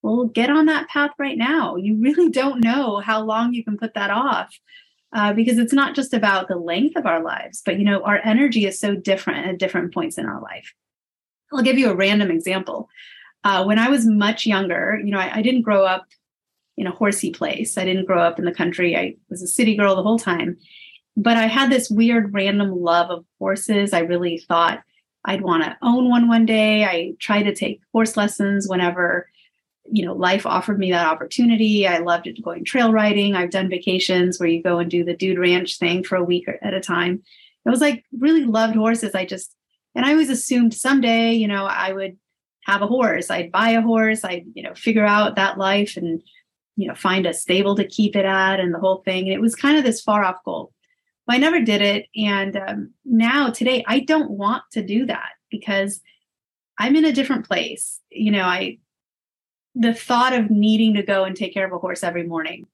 well, 0.02 0.26
get 0.26 0.50
on 0.50 0.66
that 0.66 0.88
path 0.88 1.10
right 1.18 1.38
now. 1.38 1.76
You 1.76 1.96
really 2.00 2.30
don't 2.30 2.62
know 2.62 2.98
how 2.98 3.22
long 3.22 3.52
you 3.52 3.64
can 3.64 3.78
put 3.78 3.94
that 3.94 4.10
off. 4.10 4.58
Uh, 5.14 5.32
because 5.32 5.56
it's 5.56 5.72
not 5.72 5.94
just 5.94 6.12
about 6.12 6.48
the 6.48 6.56
length 6.56 6.94
of 6.94 7.06
our 7.06 7.22
lives, 7.22 7.62
but 7.64 7.78
you 7.78 7.84
know, 7.84 8.02
our 8.02 8.20
energy 8.24 8.66
is 8.66 8.78
so 8.78 8.94
different 8.94 9.46
at 9.46 9.58
different 9.58 9.94
points 9.94 10.18
in 10.18 10.26
our 10.26 10.38
life. 10.42 10.74
I'll 11.50 11.62
give 11.62 11.78
you 11.78 11.88
a 11.88 11.94
random 11.94 12.30
example. 12.30 12.90
Uh, 13.42 13.64
when 13.64 13.78
I 13.78 13.88
was 13.88 14.04
much 14.04 14.44
younger, 14.44 15.00
you 15.02 15.10
know, 15.10 15.18
I, 15.18 15.36
I 15.36 15.42
didn't 15.42 15.62
grow 15.62 15.86
up 15.86 16.06
in 16.76 16.86
a 16.86 16.92
horsey 16.92 17.30
place. 17.30 17.78
I 17.78 17.84
didn't 17.84 18.04
grow 18.04 18.22
up 18.22 18.38
in 18.38 18.44
the 18.44 18.52
country. 18.52 18.96
I 18.96 19.16
was 19.30 19.42
a 19.42 19.46
city 19.46 19.76
girl 19.76 19.96
the 19.96 20.02
whole 20.02 20.18
time. 20.18 20.58
But 21.18 21.36
I 21.36 21.46
had 21.46 21.70
this 21.70 21.90
weird 21.90 22.32
random 22.32 22.70
love 22.70 23.10
of 23.10 23.24
horses. 23.38 23.92
I 23.92 24.00
really 24.00 24.38
thought 24.38 24.82
I'd 25.24 25.42
want 25.42 25.64
to 25.64 25.76
own 25.82 26.08
one 26.08 26.28
one 26.28 26.46
day. 26.46 26.84
I 26.84 27.14
tried 27.18 27.42
to 27.44 27.54
take 27.54 27.80
horse 27.92 28.16
lessons 28.16 28.68
whenever 28.68 29.28
you 29.90 30.04
know 30.04 30.12
life 30.12 30.44
offered 30.44 30.78
me 30.78 30.90
that 30.90 31.06
opportunity 31.06 31.88
i 31.88 31.96
loved 31.96 32.28
going 32.44 32.62
trail 32.62 32.92
riding 32.92 33.34
i've 33.34 33.48
done 33.48 33.70
vacations 33.70 34.38
where 34.38 34.46
you 34.46 34.62
go 34.62 34.78
and 34.78 34.90
do 34.90 35.02
the 35.02 35.16
dude 35.16 35.38
ranch 35.38 35.78
thing 35.78 36.04
for 36.04 36.16
a 36.16 36.22
week 36.22 36.46
at 36.60 36.74
a 36.74 36.80
time 36.80 37.22
it 37.64 37.70
was 37.70 37.80
like 37.80 38.04
really 38.12 38.44
loved 38.44 38.76
horses 38.76 39.14
i 39.14 39.24
just 39.24 39.56
and 39.94 40.04
i 40.04 40.10
always 40.10 40.28
assumed 40.28 40.74
someday 40.74 41.32
you 41.32 41.48
know 41.48 41.64
i 41.64 41.90
would 41.90 42.18
have 42.68 42.82
a 42.82 42.86
horse. 42.86 43.30
I'd 43.30 43.50
buy 43.50 43.70
a 43.70 43.80
horse. 43.80 44.24
I'd, 44.24 44.44
you 44.52 44.62
know, 44.62 44.74
figure 44.74 45.04
out 45.04 45.36
that 45.36 45.56
life 45.56 45.96
and, 45.96 46.22
you 46.76 46.86
know, 46.86 46.94
find 46.94 47.26
a 47.26 47.32
stable 47.32 47.74
to 47.76 47.86
keep 47.86 48.14
it 48.14 48.26
at 48.26 48.60
and 48.60 48.74
the 48.74 48.78
whole 48.78 49.02
thing. 49.06 49.24
And 49.24 49.32
it 49.32 49.40
was 49.40 49.54
kind 49.54 49.78
of 49.78 49.84
this 49.84 50.02
far 50.02 50.22
off 50.22 50.44
goal. 50.44 50.70
But 51.28 51.34
I 51.34 51.38
never 51.38 51.60
did 51.60 51.82
it. 51.82 52.06
And 52.16 52.56
um, 52.56 52.90
now 53.04 53.50
today, 53.50 53.84
I 53.86 54.00
don't 54.00 54.30
want 54.30 54.62
to 54.72 54.82
do 54.82 55.04
that 55.06 55.28
because 55.50 56.00
I'm 56.78 56.96
in 56.96 57.04
a 57.04 57.12
different 57.12 57.46
place. 57.46 58.00
You 58.10 58.32
know, 58.32 58.44
I, 58.44 58.78
the 59.74 59.92
thought 59.92 60.32
of 60.32 60.50
needing 60.50 60.94
to 60.94 61.02
go 61.02 61.24
and 61.24 61.36
take 61.36 61.52
care 61.52 61.66
of 61.66 61.72
a 61.72 61.78
horse 61.78 62.02
every 62.02 62.26
morning 62.26 62.66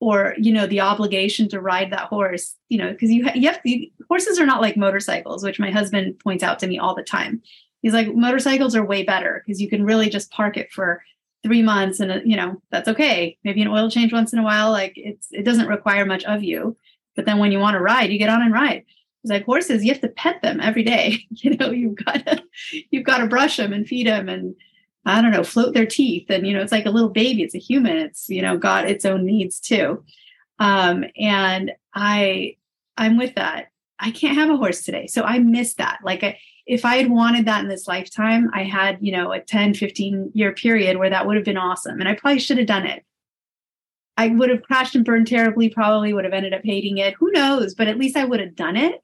or 0.00 0.34
you 0.36 0.52
know 0.52 0.66
the 0.66 0.80
obligation 0.80 1.48
to 1.48 1.60
ride 1.60 1.92
that 1.92 2.08
horse 2.08 2.56
you 2.68 2.76
know 2.76 2.90
because 2.90 3.10
you, 3.10 3.24
you 3.36 3.46
have 3.46 3.62
to, 3.62 3.86
horses 4.08 4.38
are 4.38 4.46
not 4.46 4.60
like 4.60 4.76
motorcycles 4.76 5.44
which 5.44 5.60
my 5.60 5.70
husband 5.70 6.18
points 6.18 6.42
out 6.42 6.58
to 6.58 6.66
me 6.66 6.76
all 6.76 6.94
the 6.94 7.04
time 7.04 7.40
he's 7.82 7.92
like 7.92 8.12
motorcycles 8.14 8.74
are 8.74 8.84
way 8.84 9.04
better 9.04 9.44
because 9.46 9.60
you 9.60 9.68
can 9.68 9.84
really 9.84 10.08
just 10.08 10.30
park 10.32 10.56
it 10.56 10.72
for 10.72 11.02
three 11.44 11.62
months 11.62 12.00
and 12.00 12.10
uh, 12.10 12.18
you 12.24 12.36
know 12.36 12.60
that's 12.70 12.88
okay 12.88 13.38
maybe 13.44 13.62
an 13.62 13.68
oil 13.68 13.88
change 13.88 14.12
once 14.12 14.32
in 14.32 14.40
a 14.40 14.44
while 14.44 14.72
like 14.72 14.92
it's 14.96 15.28
it 15.30 15.44
doesn't 15.44 15.68
require 15.68 16.04
much 16.04 16.24
of 16.24 16.42
you 16.42 16.76
but 17.16 17.26
then 17.26 17.38
when 17.38 17.52
you 17.52 17.58
want 17.58 17.74
to 17.74 17.80
ride 17.80 18.10
you 18.10 18.18
get 18.18 18.30
on 18.30 18.42
and 18.42 18.52
ride. 18.52 18.84
It's 19.22 19.30
like 19.30 19.44
horses 19.44 19.84
you 19.84 19.92
have 19.92 20.00
to 20.00 20.08
pet 20.08 20.42
them 20.42 20.60
every 20.60 20.82
day. 20.82 21.24
You 21.30 21.56
know 21.56 21.70
you've 21.70 21.96
got 21.96 22.26
to 22.26 22.42
you've 22.90 23.04
got 23.04 23.18
to 23.18 23.26
brush 23.26 23.56
them 23.56 23.72
and 23.72 23.86
feed 23.86 24.06
them 24.06 24.28
and 24.28 24.54
i 25.04 25.20
don't 25.20 25.32
know 25.32 25.44
float 25.44 25.74
their 25.74 25.86
teeth. 25.86 26.26
And 26.28 26.46
you 26.46 26.54
know 26.54 26.62
it's 26.62 26.72
like 26.72 26.86
a 26.86 26.90
little 26.90 27.08
baby 27.08 27.42
it's 27.42 27.54
a 27.54 27.58
human 27.58 27.96
it's 27.96 28.28
you 28.28 28.42
know 28.42 28.56
got 28.56 28.88
its 28.88 29.04
own 29.04 29.24
needs 29.24 29.60
too. 29.60 30.04
Um 30.58 31.04
and 31.16 31.72
i 31.94 32.56
i'm 32.96 33.16
with 33.18 33.34
that. 33.36 33.66
I 33.98 34.10
can't 34.10 34.36
have 34.36 34.50
a 34.50 34.56
horse 34.56 34.82
today 34.82 35.06
so 35.06 35.22
i 35.22 35.38
miss 35.38 35.74
that. 35.74 36.00
Like 36.04 36.22
I, 36.22 36.38
if 36.66 36.84
I 36.84 36.96
had 36.96 37.10
wanted 37.10 37.46
that 37.46 37.62
in 37.62 37.68
this 37.68 37.88
lifetime, 37.88 38.50
I 38.52 38.64
had, 38.64 38.98
you 39.00 39.12
know, 39.12 39.32
a 39.32 39.40
10, 39.40 39.74
15 39.74 40.30
year 40.34 40.52
period 40.52 40.96
where 40.96 41.10
that 41.10 41.26
would 41.26 41.36
have 41.36 41.44
been 41.44 41.56
awesome. 41.56 41.98
And 41.98 42.08
I 42.08 42.14
probably 42.14 42.38
should 42.38 42.58
have 42.58 42.66
done 42.66 42.86
it. 42.86 43.04
I 44.16 44.28
would 44.28 44.50
have 44.50 44.62
crashed 44.62 44.94
and 44.94 45.04
burned 45.04 45.26
terribly, 45.26 45.70
probably 45.70 46.12
would 46.12 46.24
have 46.24 46.34
ended 46.34 46.54
up 46.54 46.62
hating 46.64 46.98
it. 46.98 47.14
Who 47.18 47.30
knows? 47.32 47.74
But 47.74 47.88
at 47.88 47.98
least 47.98 48.16
I 48.16 48.24
would 48.24 48.40
have 48.40 48.54
done 48.54 48.76
it. 48.76 49.00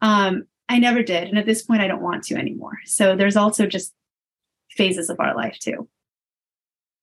Um, 0.00 0.44
I 0.68 0.78
never 0.78 1.02
did. 1.02 1.28
And 1.28 1.38
at 1.38 1.46
this 1.46 1.62
point, 1.62 1.82
I 1.82 1.88
don't 1.88 2.02
want 2.02 2.24
to 2.24 2.36
anymore. 2.36 2.78
So 2.84 3.16
there's 3.16 3.36
also 3.36 3.66
just 3.66 3.92
phases 4.70 5.10
of 5.10 5.20
our 5.20 5.34
life 5.34 5.58
too. 5.58 5.88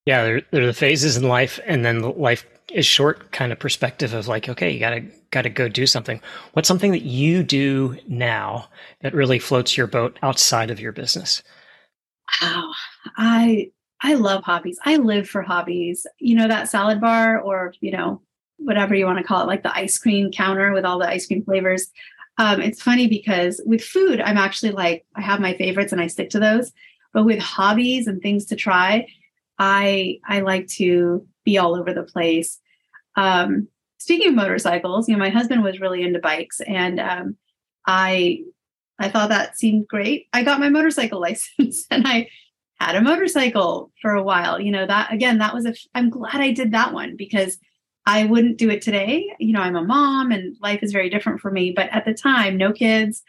Yeah, 0.06 0.24
there, 0.24 0.42
there 0.50 0.62
are 0.62 0.66
the 0.66 0.72
phases 0.72 1.16
in 1.16 1.28
life, 1.28 1.60
and 1.64 1.84
then 1.84 2.00
life 2.00 2.44
is 2.72 2.86
short 2.86 3.30
kind 3.30 3.52
of 3.52 3.58
perspective 3.58 4.14
of 4.14 4.26
like, 4.26 4.48
okay, 4.48 4.70
you 4.70 4.80
gotta 4.80 5.04
gotta 5.30 5.48
go 5.48 5.68
do 5.68 5.86
something. 5.86 6.20
What's 6.54 6.66
something 6.66 6.90
that 6.90 7.02
you 7.02 7.44
do 7.44 7.98
now 8.08 8.68
that 9.02 9.14
really 9.14 9.38
floats 9.38 9.76
your 9.76 9.86
boat 9.86 10.18
outside 10.22 10.70
of 10.70 10.80
your 10.80 10.92
business? 10.92 11.42
Wow, 12.40 12.72
I 13.16 13.70
I 14.02 14.14
love 14.14 14.42
hobbies. 14.42 14.78
I 14.84 14.96
live 14.96 15.28
for 15.28 15.42
hobbies. 15.42 16.06
You 16.18 16.34
know 16.34 16.48
that 16.48 16.68
salad 16.68 17.00
bar, 17.00 17.40
or 17.40 17.74
you 17.80 17.92
know 17.92 18.20
whatever 18.58 18.94
you 18.94 19.06
want 19.06 19.18
to 19.18 19.24
call 19.24 19.42
it, 19.42 19.46
like 19.46 19.62
the 19.62 19.74
ice 19.74 19.98
cream 19.98 20.30
counter 20.30 20.72
with 20.72 20.84
all 20.84 20.98
the 20.98 21.08
ice 21.08 21.26
cream 21.26 21.44
flavors. 21.44 21.90
Um, 22.38 22.60
it's 22.60 22.82
funny 22.82 23.06
because 23.06 23.60
with 23.64 23.82
food, 23.82 24.20
I'm 24.20 24.38
actually 24.38 24.72
like 24.72 25.04
I 25.14 25.20
have 25.20 25.40
my 25.40 25.56
favorites 25.56 25.92
and 25.92 26.00
I 26.00 26.06
stick 26.06 26.30
to 26.30 26.40
those. 26.40 26.72
But 27.12 27.24
with 27.24 27.38
hobbies 27.38 28.06
and 28.06 28.20
things 28.20 28.46
to 28.46 28.56
try, 28.56 29.06
I 29.58 30.18
I 30.26 30.40
like 30.40 30.66
to 30.68 31.26
be 31.44 31.58
all 31.58 31.76
over 31.76 31.92
the 31.92 32.02
place. 32.02 32.58
Um, 33.16 33.68
speaking 33.98 34.28
of 34.28 34.34
motorcycles, 34.34 35.08
you 35.08 35.14
know, 35.14 35.20
my 35.20 35.30
husband 35.30 35.62
was 35.62 35.80
really 35.80 36.02
into 36.02 36.18
bikes, 36.18 36.60
and 36.60 36.98
um, 36.98 37.36
I 37.86 38.40
I 38.98 39.08
thought 39.08 39.28
that 39.28 39.58
seemed 39.58 39.86
great. 39.86 40.26
I 40.32 40.42
got 40.42 40.60
my 40.60 40.70
motorcycle 40.70 41.20
license, 41.20 41.86
and 41.90 42.06
I 42.06 42.28
had 42.86 42.96
a 42.96 43.02
motorcycle 43.02 43.90
for 44.00 44.12
a 44.12 44.22
while. 44.22 44.60
You 44.60 44.72
know, 44.72 44.86
that 44.86 45.12
again, 45.12 45.38
that 45.38 45.54
was 45.54 45.66
a. 45.66 45.74
I'm 45.94 46.10
glad 46.10 46.36
I 46.36 46.52
did 46.52 46.72
that 46.72 46.92
one 46.92 47.16
because 47.16 47.58
I 48.06 48.24
wouldn't 48.24 48.58
do 48.58 48.70
it 48.70 48.82
today. 48.82 49.32
You 49.38 49.52
know, 49.52 49.60
I'm 49.60 49.76
a 49.76 49.84
mom, 49.84 50.32
and 50.32 50.56
life 50.60 50.82
is 50.82 50.92
very 50.92 51.10
different 51.10 51.40
for 51.40 51.50
me. 51.50 51.72
But 51.74 51.90
at 51.90 52.04
the 52.04 52.14
time, 52.14 52.56
no 52.56 52.72
kids 52.72 53.22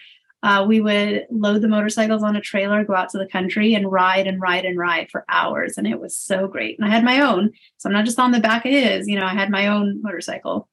uh, 0.44 0.66
we 0.68 0.82
would 0.82 1.26
load 1.32 1.62
the 1.62 1.70
motorcycles 1.70 2.22
on 2.22 2.36
a 2.36 2.42
trailer, 2.42 2.84
go 2.84 2.94
out 2.94 3.10
to 3.10 3.18
the 3.18 3.26
country, 3.26 3.74
and 3.74 3.90
ride 3.90 4.28
and 4.28 4.42
ride 4.42 4.66
and 4.66 4.78
ride 4.78 5.10
for 5.10 5.24
hours. 5.30 5.78
And 5.78 5.88
it 5.88 6.02
was 6.02 6.18
so 6.18 6.50
great. 6.50 6.78
And 6.78 6.86
I 6.86 6.92
had 6.92 7.06
my 7.06 7.22
own, 7.22 7.52
so 7.78 7.88
I'm 7.88 7.94
not 7.94 8.04
just 8.04 8.20
on 8.20 8.32
the 8.32 8.42
back 8.42 8.66
of 8.66 8.72
his. 8.72 9.08
You 9.08 9.18
know, 9.18 9.26
I 9.26 9.34
had 9.34 9.50
my 9.50 9.68
own 9.68 10.02
motorcycle, 10.02 10.68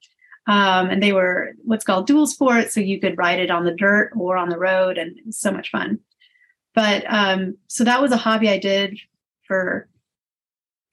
um, 0.49 0.91
and 0.91 1.01
they 1.01 1.13
were 1.13 1.53
what's 1.63 1.85
called 1.85 2.09
dual 2.09 2.27
sport, 2.27 2.73
so 2.73 2.81
you 2.81 3.01
could 3.01 3.17
ride 3.17 3.39
it 3.39 3.53
on 3.53 3.65
the 3.65 3.75
dirt 3.75 4.11
or 4.17 4.37
on 4.37 4.49
the 4.49 4.59
road, 4.59 4.99
and 4.99 5.17
it 5.17 5.25
was 5.25 5.39
so 5.39 5.53
much 5.53 5.71
fun. 5.71 6.01
But 6.75 7.05
um, 7.13 7.57
so 7.67 7.85
that 7.85 8.01
was 8.01 8.13
a 8.13 8.17
hobby 8.17 8.49
I 8.49 8.59
did 8.59 8.99
for 9.47 9.89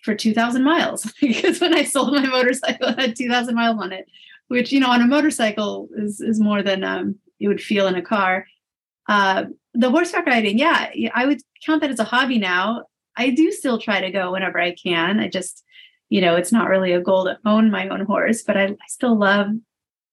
for 0.04 0.16
2,000 0.16 0.64
miles 0.64 1.12
because 1.22 1.60
when 1.60 1.74
I 1.74 1.84
sold 1.84 2.14
my 2.14 2.26
motorcycle, 2.26 2.88
I 2.88 3.02
had 3.02 3.16
2,000 3.16 3.56
miles 3.56 3.78
on 3.82 3.92
it, 3.92 4.08
which 4.48 4.72
you 4.72 4.80
know 4.80 4.90
on 4.90 5.02
a 5.02 5.08
motorcycle 5.08 5.90
is 5.96 6.22
is 6.22 6.40
more 6.40 6.64
than 6.64 6.84
um, 6.84 7.16
you 7.40 7.50
would 7.50 7.62
feel 7.62 7.88
in 7.88 7.96
a 7.96 8.02
car 8.02 8.46
uh, 9.08 9.46
the 9.74 9.90
horseback 9.90 10.26
riding, 10.26 10.58
yeah, 10.58 10.90
I 11.14 11.26
would 11.26 11.42
count 11.66 11.82
that 11.82 11.92
as 11.92 12.00
a 12.00 12.04
hobby 12.04 12.40
now. 12.40 12.84
I 13.16 13.30
do 13.30 13.52
still 13.52 13.80
try 13.80 14.02
to 14.02 14.12
go 14.12 14.32
whenever 14.32 14.60
I 14.60 14.76
can. 14.76 15.20
I 15.20 15.28
just, 15.28 15.64
you 16.10 16.22
know, 16.22 16.36
it's 16.36 16.52
not 16.52 16.70
really 16.70 16.92
a 16.92 17.02
goal 17.02 17.26
to 17.26 17.38
own 17.46 17.72
my 17.72 17.88
own 17.88 18.02
horse, 18.02 18.44
but 18.44 18.58
I, 18.58 18.66
I 18.66 18.88
still 18.88 19.18
love 19.18 19.48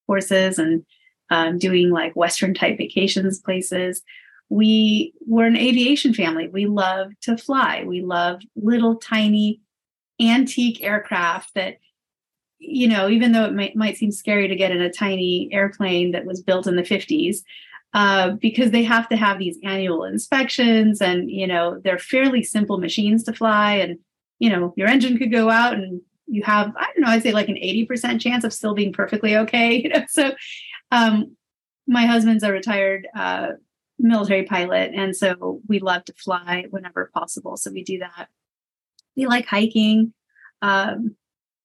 horses 0.06 0.58
and 0.58 0.84
um, 1.30 1.58
doing 1.58 1.90
like 1.90 2.14
Western 2.14 2.54
type 2.54 2.78
vacations 2.78 3.40
places. 3.40 4.02
We 4.48 5.14
were 5.26 5.46
an 5.46 5.56
aviation 5.56 6.14
family. 6.14 6.48
We 6.48 6.66
love 6.66 7.12
to 7.22 7.36
fly. 7.36 7.84
We 7.86 8.02
love 8.02 8.42
little 8.56 8.96
tiny 8.96 9.60
antique 10.20 10.82
aircraft 10.82 11.54
that 11.54 11.78
you 12.66 12.88
know, 12.88 13.10
even 13.10 13.32
though 13.32 13.44
it 13.44 13.52
might, 13.52 13.76
might 13.76 13.98
seem 13.98 14.10
scary 14.10 14.48
to 14.48 14.56
get 14.56 14.70
in 14.70 14.80
a 14.80 14.90
tiny 14.90 15.50
airplane 15.52 16.12
that 16.12 16.24
was 16.24 16.40
built 16.40 16.66
in 16.66 16.76
the 16.76 16.82
50s, 16.82 17.40
uh, 17.94 18.30
because 18.40 18.72
they 18.72 18.82
have 18.82 19.08
to 19.08 19.16
have 19.16 19.38
these 19.38 19.56
annual 19.62 20.04
inspections 20.04 21.00
and 21.00 21.30
you 21.30 21.46
know 21.46 21.80
they're 21.84 21.98
fairly 21.98 22.42
simple 22.42 22.78
machines 22.78 23.22
to 23.22 23.32
fly 23.32 23.74
and 23.74 23.98
you 24.40 24.50
know 24.50 24.74
your 24.76 24.88
engine 24.88 25.16
could 25.16 25.30
go 25.30 25.48
out 25.48 25.74
and 25.74 26.00
you 26.26 26.42
have 26.42 26.72
i 26.76 26.86
don't 26.86 27.00
know 27.00 27.08
i'd 27.08 27.22
say 27.22 27.30
like 27.30 27.48
an 27.48 27.54
80% 27.54 28.20
chance 28.20 28.42
of 28.42 28.52
still 28.52 28.74
being 28.74 28.92
perfectly 28.92 29.36
okay 29.36 29.74
you 29.82 29.88
know 29.88 30.04
so 30.08 30.32
um, 30.90 31.36
my 31.86 32.04
husband's 32.06 32.42
a 32.42 32.50
retired 32.50 33.06
uh, 33.16 33.50
military 33.98 34.44
pilot 34.44 34.90
and 34.94 35.16
so 35.16 35.60
we 35.68 35.78
love 35.78 36.04
to 36.04 36.12
fly 36.14 36.64
whenever 36.70 37.10
possible 37.14 37.56
so 37.56 37.70
we 37.70 37.82
do 37.82 37.98
that 37.98 38.28
we 39.16 39.26
like 39.26 39.46
hiking 39.46 40.12
um, 40.62 41.16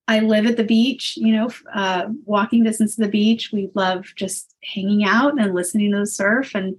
I 0.10 0.22
live 0.22 0.48
at 0.48 0.58
the 0.58 0.64
beach, 0.64 1.14
you 1.18 1.32
know, 1.36 1.50
uh, 1.72 2.08
walking 2.26 2.64
distance 2.64 2.96
to 2.96 3.04
the 3.04 3.08
beach. 3.08 3.52
We 3.54 3.70
love 3.76 4.08
just 4.16 4.56
hanging 4.64 5.04
out 5.04 5.40
and 5.40 5.54
listening 5.54 5.92
to 5.92 6.00
the 6.00 6.08
surf. 6.08 6.56
And 6.56 6.76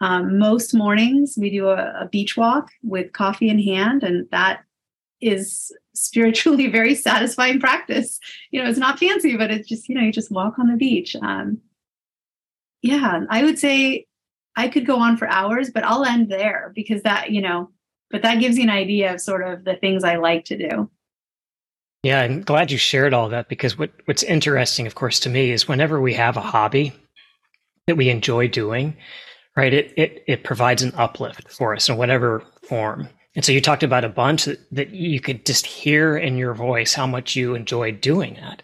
um, 0.00 0.38
most 0.38 0.72
mornings 0.72 1.34
we 1.38 1.50
do 1.50 1.68
a, 1.68 2.00
a, 2.00 2.08
beach 2.10 2.38
walk 2.38 2.70
with 2.82 3.12
coffee 3.12 3.50
in 3.50 3.62
hand, 3.62 4.02
and 4.02 4.26
that 4.30 4.62
is 5.20 5.72
spiritually 5.94 6.66
very 6.70 6.94
satisfying 6.94 7.60
practice. 7.60 8.18
You 8.50 8.62
know, 8.62 8.68
it's 8.68 8.78
not 8.78 8.98
fancy, 8.98 9.36
but 9.36 9.50
it's 9.50 9.68
just 9.68 9.88
you 9.88 9.94
know 9.94 10.00
you 10.00 10.10
just 10.10 10.32
walk 10.32 10.58
on 10.58 10.68
the 10.68 10.76
beach. 10.76 11.14
Um, 11.20 11.58
yeah, 12.82 13.20
I 13.28 13.44
would 13.44 13.58
say 13.58 14.06
I 14.56 14.68
could 14.68 14.86
go 14.86 14.98
on 14.98 15.16
for 15.16 15.28
hours, 15.28 15.70
but 15.70 15.84
I'll 15.84 16.04
end 16.04 16.30
there 16.30 16.72
because 16.74 17.02
that 17.02 17.30
you 17.30 17.40
know, 17.40 17.70
but 18.10 18.22
that 18.22 18.40
gives 18.40 18.56
you 18.56 18.64
an 18.64 18.70
idea 18.70 19.14
of 19.14 19.20
sort 19.20 19.46
of 19.46 19.64
the 19.64 19.76
things 19.76 20.04
I 20.04 20.16
like 20.16 20.44
to 20.46 20.56
do. 20.56 20.90
Yeah, 22.04 22.20
I'm 22.20 22.42
glad 22.42 22.70
you 22.70 22.76
shared 22.76 23.14
all 23.14 23.30
that 23.30 23.48
because 23.48 23.78
what, 23.78 23.90
what's 24.04 24.22
interesting, 24.22 24.86
of 24.86 24.94
course, 24.94 25.18
to 25.20 25.30
me 25.30 25.50
is 25.50 25.66
whenever 25.66 26.02
we 26.02 26.12
have 26.12 26.36
a 26.36 26.42
hobby 26.42 26.92
that 27.86 27.96
we 27.96 28.10
enjoy 28.10 28.46
doing, 28.46 28.94
right, 29.56 29.72
it, 29.72 29.94
it, 29.96 30.22
it 30.26 30.44
provides 30.44 30.82
an 30.82 30.92
uplift 30.96 31.50
for 31.50 31.74
us 31.74 31.88
in 31.88 31.96
whatever 31.96 32.44
form. 32.68 33.08
And 33.34 33.42
so 33.42 33.52
you 33.52 33.60
talked 33.62 33.82
about 33.82 34.04
a 34.04 34.10
bunch 34.10 34.44
that, 34.44 34.60
that 34.70 34.90
you 34.90 35.18
could 35.18 35.46
just 35.46 35.64
hear 35.64 36.16
in 36.18 36.36
your 36.36 36.52
voice 36.52 36.92
how 36.92 37.06
much 37.06 37.36
you 37.36 37.54
enjoy 37.54 37.92
doing 37.92 38.34
that. 38.34 38.62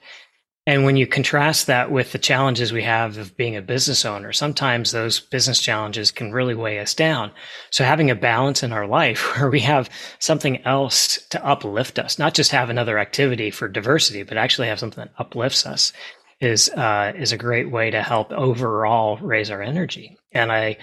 And 0.70 0.84
when 0.84 0.96
you 0.96 1.04
contrast 1.04 1.66
that 1.66 1.90
with 1.90 2.12
the 2.12 2.18
challenges 2.18 2.72
we 2.72 2.84
have 2.84 3.16
of 3.16 3.36
being 3.36 3.56
a 3.56 3.60
business 3.60 4.04
owner, 4.04 4.32
sometimes 4.32 4.92
those 4.92 5.18
business 5.18 5.60
challenges 5.60 6.12
can 6.12 6.30
really 6.30 6.54
weigh 6.54 6.78
us 6.78 6.94
down. 6.94 7.32
So 7.70 7.82
having 7.82 8.08
a 8.08 8.14
balance 8.14 8.62
in 8.62 8.72
our 8.72 8.86
life 8.86 9.20
where 9.36 9.50
we 9.50 9.58
have 9.60 9.90
something 10.20 10.64
else 10.64 11.18
to 11.30 11.44
uplift 11.44 11.98
us, 11.98 12.20
not 12.20 12.34
just 12.34 12.52
have 12.52 12.70
another 12.70 13.00
activity 13.00 13.50
for 13.50 13.66
diversity, 13.66 14.22
but 14.22 14.36
actually 14.36 14.68
have 14.68 14.78
something 14.78 15.02
that 15.02 15.12
uplifts 15.18 15.66
us 15.66 15.92
is, 16.40 16.68
uh, 16.70 17.14
is 17.16 17.32
a 17.32 17.36
great 17.36 17.68
way 17.68 17.90
to 17.90 18.00
help 18.00 18.30
overall 18.30 19.16
raise 19.16 19.50
our 19.50 19.62
energy. 19.62 20.18
And 20.30 20.52
I, 20.52 20.76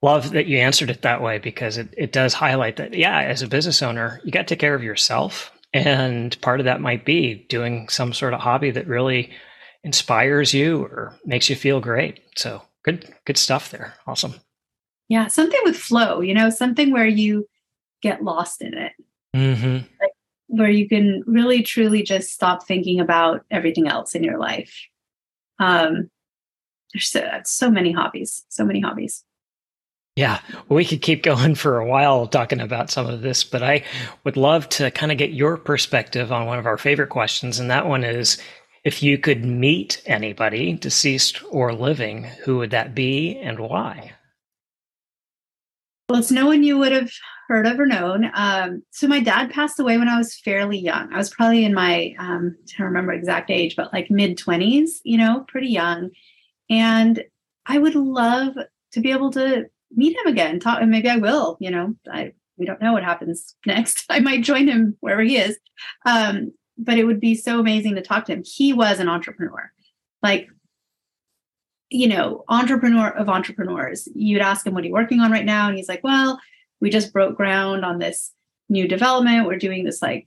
love 0.00 0.30
that 0.30 0.46
you 0.46 0.58
answered 0.58 0.90
it 0.90 1.02
that 1.02 1.20
way 1.20 1.38
because 1.38 1.76
it, 1.76 1.92
it 1.96 2.12
does 2.12 2.32
highlight 2.32 2.76
that 2.76 2.94
yeah 2.94 3.18
as 3.18 3.42
a 3.42 3.48
business 3.48 3.82
owner 3.82 4.20
you 4.22 4.30
got 4.30 4.42
to 4.42 4.54
take 4.54 4.60
care 4.60 4.76
of 4.76 4.84
yourself 4.84 5.50
and 5.72 6.40
part 6.40 6.60
of 6.60 6.64
that 6.64 6.80
might 6.80 7.04
be 7.04 7.46
doing 7.48 7.88
some 7.88 8.12
sort 8.12 8.34
of 8.34 8.40
hobby 8.40 8.70
that 8.70 8.86
really 8.86 9.30
inspires 9.84 10.54
you 10.54 10.82
or 10.82 11.14
makes 11.24 11.48
you 11.48 11.56
feel 11.56 11.80
great. 11.80 12.20
So 12.36 12.62
good, 12.84 13.14
good 13.24 13.38
stuff 13.38 13.70
there. 13.70 13.94
Awesome. 14.06 14.34
Yeah. 15.08 15.28
Something 15.28 15.60
with 15.64 15.76
flow, 15.76 16.20
you 16.20 16.34
know, 16.34 16.50
something 16.50 16.92
where 16.92 17.06
you 17.06 17.48
get 18.02 18.22
lost 18.22 18.62
in 18.62 18.74
it. 18.74 18.92
Mm-hmm. 19.34 19.86
Like, 20.00 20.12
where 20.48 20.70
you 20.70 20.88
can 20.88 21.22
really 21.26 21.62
truly 21.62 22.02
just 22.02 22.32
stop 22.32 22.66
thinking 22.66 23.00
about 23.00 23.44
everything 23.50 23.86
else 23.86 24.14
in 24.14 24.24
your 24.24 24.38
life. 24.38 24.74
Um, 25.58 26.10
there's 26.94 27.10
so, 27.10 27.28
so 27.44 27.70
many 27.70 27.92
hobbies, 27.92 28.44
so 28.48 28.64
many 28.64 28.80
hobbies. 28.80 29.24
Yeah, 30.18 30.40
we 30.68 30.84
could 30.84 31.00
keep 31.00 31.22
going 31.22 31.54
for 31.54 31.78
a 31.78 31.86
while 31.86 32.26
talking 32.26 32.58
about 32.58 32.90
some 32.90 33.06
of 33.06 33.22
this, 33.22 33.44
but 33.44 33.62
I 33.62 33.84
would 34.24 34.36
love 34.36 34.68
to 34.70 34.90
kind 34.90 35.12
of 35.12 35.18
get 35.18 35.30
your 35.30 35.56
perspective 35.56 36.32
on 36.32 36.46
one 36.46 36.58
of 36.58 36.66
our 36.66 36.76
favorite 36.76 37.10
questions. 37.10 37.60
And 37.60 37.70
that 37.70 37.86
one 37.86 38.02
is 38.02 38.36
if 38.82 39.00
you 39.00 39.16
could 39.16 39.44
meet 39.44 40.02
anybody, 40.06 40.72
deceased 40.72 41.40
or 41.50 41.72
living, 41.72 42.24
who 42.44 42.58
would 42.58 42.72
that 42.72 42.96
be 42.96 43.38
and 43.38 43.60
why? 43.60 44.10
Well, 46.10 46.18
it's 46.18 46.32
no 46.32 46.46
one 46.46 46.64
you 46.64 46.78
would 46.78 46.90
have 46.90 47.12
heard 47.46 47.68
of 47.68 47.78
or 47.78 47.86
known. 47.86 48.28
Um, 48.34 48.82
so 48.90 49.06
my 49.06 49.20
dad 49.20 49.52
passed 49.52 49.78
away 49.78 49.98
when 49.98 50.08
I 50.08 50.18
was 50.18 50.34
fairly 50.34 50.78
young. 50.78 51.14
I 51.14 51.16
was 51.16 51.30
probably 51.30 51.64
in 51.64 51.74
my, 51.74 52.16
um, 52.18 52.56
I 52.60 52.78
don't 52.78 52.88
remember 52.88 53.12
exact 53.12 53.52
age, 53.52 53.76
but 53.76 53.92
like 53.92 54.10
mid 54.10 54.36
20s, 54.36 54.98
you 55.04 55.16
know, 55.16 55.44
pretty 55.46 55.68
young. 55.68 56.10
And 56.68 57.22
I 57.66 57.78
would 57.78 57.94
love 57.94 58.54
to 58.94 59.00
be 59.00 59.12
able 59.12 59.30
to 59.30 59.66
meet 59.94 60.16
him 60.16 60.26
again. 60.26 60.60
Talk, 60.60 60.80
and 60.80 60.90
maybe 60.90 61.08
I 61.08 61.16
will. 61.16 61.56
You 61.60 61.70
know, 61.70 61.94
I 62.10 62.32
we 62.56 62.66
don't 62.66 62.80
know 62.80 62.92
what 62.92 63.04
happens 63.04 63.54
next. 63.66 64.04
I 64.08 64.20
might 64.20 64.42
join 64.42 64.68
him 64.68 64.96
wherever 65.00 65.22
he 65.22 65.36
is. 65.36 65.58
Um, 66.04 66.52
but 66.76 66.98
it 66.98 67.04
would 67.04 67.20
be 67.20 67.34
so 67.34 67.58
amazing 67.58 67.96
to 67.96 68.02
talk 68.02 68.24
to 68.26 68.32
him. 68.32 68.42
He 68.44 68.72
was 68.72 69.00
an 69.00 69.08
entrepreneur, 69.08 69.72
like 70.22 70.48
you 71.90 72.06
know, 72.06 72.44
entrepreneur 72.48 73.08
of 73.08 73.30
entrepreneurs. 73.30 74.08
You'd 74.14 74.42
ask 74.42 74.66
him 74.66 74.74
what 74.74 74.84
he's 74.84 74.92
working 74.92 75.20
on 75.20 75.32
right 75.32 75.44
now, 75.44 75.68
and 75.68 75.76
he's 75.76 75.88
like, 75.88 76.04
"Well, 76.04 76.38
we 76.80 76.90
just 76.90 77.12
broke 77.12 77.36
ground 77.36 77.84
on 77.84 77.98
this 77.98 78.32
new 78.68 78.86
development. 78.86 79.46
We're 79.46 79.56
doing 79.56 79.84
this 79.84 80.02
like 80.02 80.26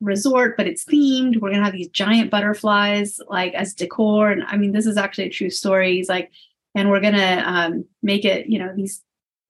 resort, 0.00 0.56
but 0.56 0.66
it's 0.66 0.84
themed. 0.84 1.40
We're 1.40 1.50
gonna 1.50 1.64
have 1.64 1.72
these 1.72 1.88
giant 1.88 2.30
butterflies 2.30 3.20
like 3.28 3.54
as 3.54 3.74
decor. 3.74 4.30
And 4.30 4.44
I 4.44 4.56
mean, 4.56 4.72
this 4.72 4.86
is 4.86 4.96
actually 4.96 5.24
a 5.24 5.30
true 5.30 5.50
story. 5.50 5.96
He's 5.96 6.08
like, 6.08 6.30
and 6.78 6.90
we're 6.90 7.00
gonna 7.00 7.42
um, 7.44 7.84
make 8.02 8.24
it 8.24 8.48
you 8.48 8.58
know 8.58 8.72
these 8.74 9.02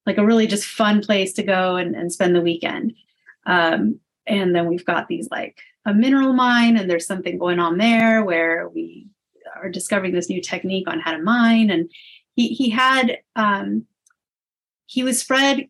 like 0.08 0.18
a 0.18 0.24
really 0.24 0.46
just 0.46 0.64
fun 0.64 1.02
place 1.02 1.34
to 1.34 1.42
go 1.42 1.76
and, 1.76 1.94
and 1.94 2.10
spend 2.10 2.34
the 2.34 2.40
weekend. 2.40 2.94
Um, 3.44 4.00
and 4.26 4.56
then 4.56 4.66
we've 4.66 4.84
got 4.84 5.06
these 5.06 5.28
like 5.30 5.60
a 5.84 5.92
mineral 5.92 6.32
mine 6.32 6.78
and 6.78 6.90
there's 6.90 7.06
something 7.06 7.38
going 7.38 7.58
on 7.58 7.76
there 7.76 8.24
where 8.24 8.70
we 8.70 9.06
are 9.54 9.68
discovering 9.68 10.14
this 10.14 10.30
new 10.30 10.40
technique 10.40 10.88
on 10.88 10.98
how 10.98 11.12
to 11.12 11.22
mine. 11.22 11.70
And 11.70 11.90
he 12.34 12.48
he 12.48 12.70
had 12.70 13.18
um, 13.36 13.84
he 14.86 15.02
was 15.04 15.20
spread 15.20 15.68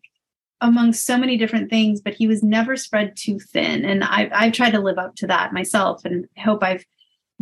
among 0.61 0.93
so 0.93 1.17
many 1.17 1.37
different 1.37 1.69
things 1.69 2.01
but 2.01 2.13
he 2.13 2.27
was 2.27 2.41
never 2.41 2.77
spread 2.77 3.15
too 3.17 3.39
thin. 3.39 3.83
And 3.83 4.05
i 4.05 4.29
i 4.33 4.49
tried 4.49 4.71
to 4.71 4.79
live 4.79 4.97
up 4.97 5.15
to 5.17 5.27
that 5.27 5.53
myself 5.53 6.05
and 6.05 6.27
hope 6.37 6.63
i've 6.63 6.85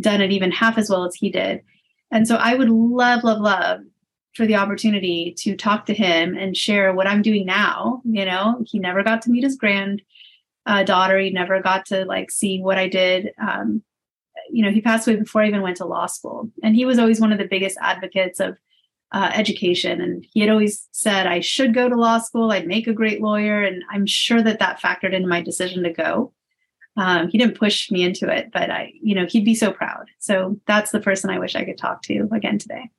done 0.00 0.20
it 0.20 0.32
even 0.32 0.50
half 0.50 0.78
as 0.78 0.90
well 0.90 1.04
as 1.04 1.14
he 1.14 1.30
did. 1.30 1.62
And 2.10 2.26
so 2.26 2.36
i 2.36 2.54
would 2.54 2.70
love 2.70 3.22
love 3.22 3.40
love 3.40 3.80
for 4.38 4.46
the 4.46 4.54
opportunity 4.54 5.34
to 5.36 5.56
talk 5.56 5.84
to 5.86 5.92
him 5.92 6.36
and 6.36 6.56
share 6.56 6.94
what 6.94 7.08
I'm 7.08 7.22
doing 7.22 7.44
now. 7.44 8.00
You 8.04 8.24
know, 8.24 8.64
he 8.64 8.78
never 8.78 9.02
got 9.02 9.20
to 9.22 9.30
meet 9.30 9.42
his 9.42 9.56
grand 9.56 10.00
uh, 10.64 10.84
daughter. 10.84 11.18
He 11.18 11.30
never 11.30 11.60
got 11.60 11.86
to 11.86 12.04
like 12.04 12.30
see 12.30 12.60
what 12.60 12.78
I 12.78 12.88
did. 12.88 13.32
Um, 13.42 13.82
you 14.48 14.64
know, 14.64 14.70
he 14.70 14.80
passed 14.80 15.08
away 15.08 15.16
before 15.16 15.42
I 15.42 15.48
even 15.48 15.60
went 15.60 15.78
to 15.78 15.86
law 15.86 16.06
school, 16.06 16.48
and 16.62 16.76
he 16.76 16.84
was 16.84 17.00
always 17.00 17.20
one 17.20 17.32
of 17.32 17.38
the 17.38 17.48
biggest 17.48 17.76
advocates 17.82 18.38
of 18.38 18.56
uh, 19.10 19.32
education. 19.34 20.00
And 20.00 20.24
he 20.32 20.40
had 20.40 20.50
always 20.50 20.86
said 20.92 21.26
I 21.26 21.40
should 21.40 21.74
go 21.74 21.88
to 21.88 21.96
law 21.96 22.18
school. 22.18 22.52
I'd 22.52 22.68
make 22.68 22.86
a 22.86 22.92
great 22.92 23.20
lawyer, 23.20 23.60
and 23.60 23.82
I'm 23.90 24.06
sure 24.06 24.40
that 24.40 24.60
that 24.60 24.80
factored 24.80 25.14
into 25.14 25.28
my 25.28 25.42
decision 25.42 25.82
to 25.82 25.92
go. 25.92 26.32
Um, 26.96 27.28
he 27.28 27.38
didn't 27.38 27.58
push 27.58 27.90
me 27.90 28.04
into 28.04 28.28
it, 28.28 28.50
but 28.52 28.70
I, 28.70 28.92
you 29.02 29.16
know, 29.16 29.26
he'd 29.26 29.44
be 29.44 29.56
so 29.56 29.72
proud. 29.72 30.06
So 30.20 30.60
that's 30.68 30.92
the 30.92 31.00
person 31.00 31.28
I 31.28 31.40
wish 31.40 31.56
I 31.56 31.64
could 31.64 31.78
talk 31.78 32.02
to 32.02 32.28
again 32.32 32.58
today. 32.58 32.90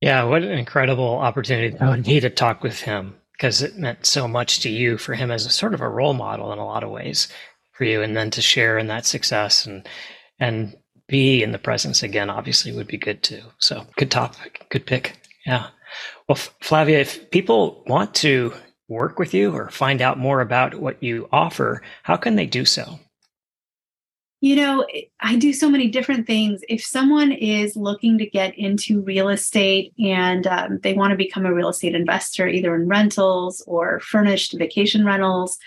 Yeah, 0.00 0.24
what 0.24 0.42
an 0.42 0.52
incredible 0.52 1.18
opportunity 1.18 1.76
that 1.76 1.88
would 1.88 2.04
be 2.04 2.20
to 2.20 2.30
talk 2.30 2.62
with 2.62 2.80
him 2.80 3.16
because 3.32 3.62
it 3.62 3.76
meant 3.76 4.06
so 4.06 4.28
much 4.28 4.60
to 4.60 4.70
you 4.70 4.98
for 4.98 5.14
him 5.14 5.30
as 5.30 5.46
a 5.46 5.50
sort 5.50 5.74
of 5.74 5.80
a 5.80 5.88
role 5.88 6.14
model 6.14 6.52
in 6.52 6.58
a 6.58 6.66
lot 6.66 6.84
of 6.84 6.90
ways 6.90 7.28
for 7.72 7.84
you, 7.84 8.02
and 8.02 8.16
then 8.16 8.30
to 8.30 8.42
share 8.42 8.78
in 8.78 8.86
that 8.88 9.06
success 9.06 9.66
and 9.66 9.88
and 10.38 10.76
be 11.08 11.42
in 11.42 11.52
the 11.52 11.58
presence 11.58 12.02
again 12.02 12.28
obviously 12.30 12.70
would 12.70 12.86
be 12.86 12.98
good 12.98 13.22
too. 13.22 13.42
So 13.58 13.86
good 13.96 14.10
topic, 14.10 14.66
good 14.68 14.86
pick. 14.86 15.16
Yeah. 15.46 15.68
Well, 16.28 16.36
Flavia, 16.36 17.00
if 17.00 17.30
people 17.30 17.82
want 17.86 18.14
to 18.16 18.52
work 18.88 19.18
with 19.18 19.34
you 19.34 19.54
or 19.54 19.70
find 19.70 20.02
out 20.02 20.18
more 20.18 20.40
about 20.40 20.74
what 20.74 21.02
you 21.02 21.28
offer, 21.32 21.82
how 22.02 22.16
can 22.16 22.36
they 22.36 22.46
do 22.46 22.64
so? 22.64 23.00
You 24.40 24.54
know, 24.54 24.86
I 25.20 25.34
do 25.36 25.52
so 25.52 25.68
many 25.68 25.88
different 25.88 26.26
things. 26.26 26.60
If 26.68 26.84
someone 26.84 27.32
is 27.32 27.74
looking 27.74 28.18
to 28.18 28.26
get 28.26 28.56
into 28.56 29.02
real 29.02 29.28
estate 29.28 29.92
and 29.98 30.46
um, 30.46 30.78
they 30.82 30.94
want 30.94 31.10
to 31.10 31.16
become 31.16 31.44
a 31.44 31.52
real 31.52 31.70
estate 31.70 31.96
investor, 31.96 32.46
either 32.46 32.74
in 32.76 32.86
rentals 32.86 33.64
or 33.66 33.98
furnished 33.98 34.56
vacation 34.56 35.04
rentals, 35.04 35.58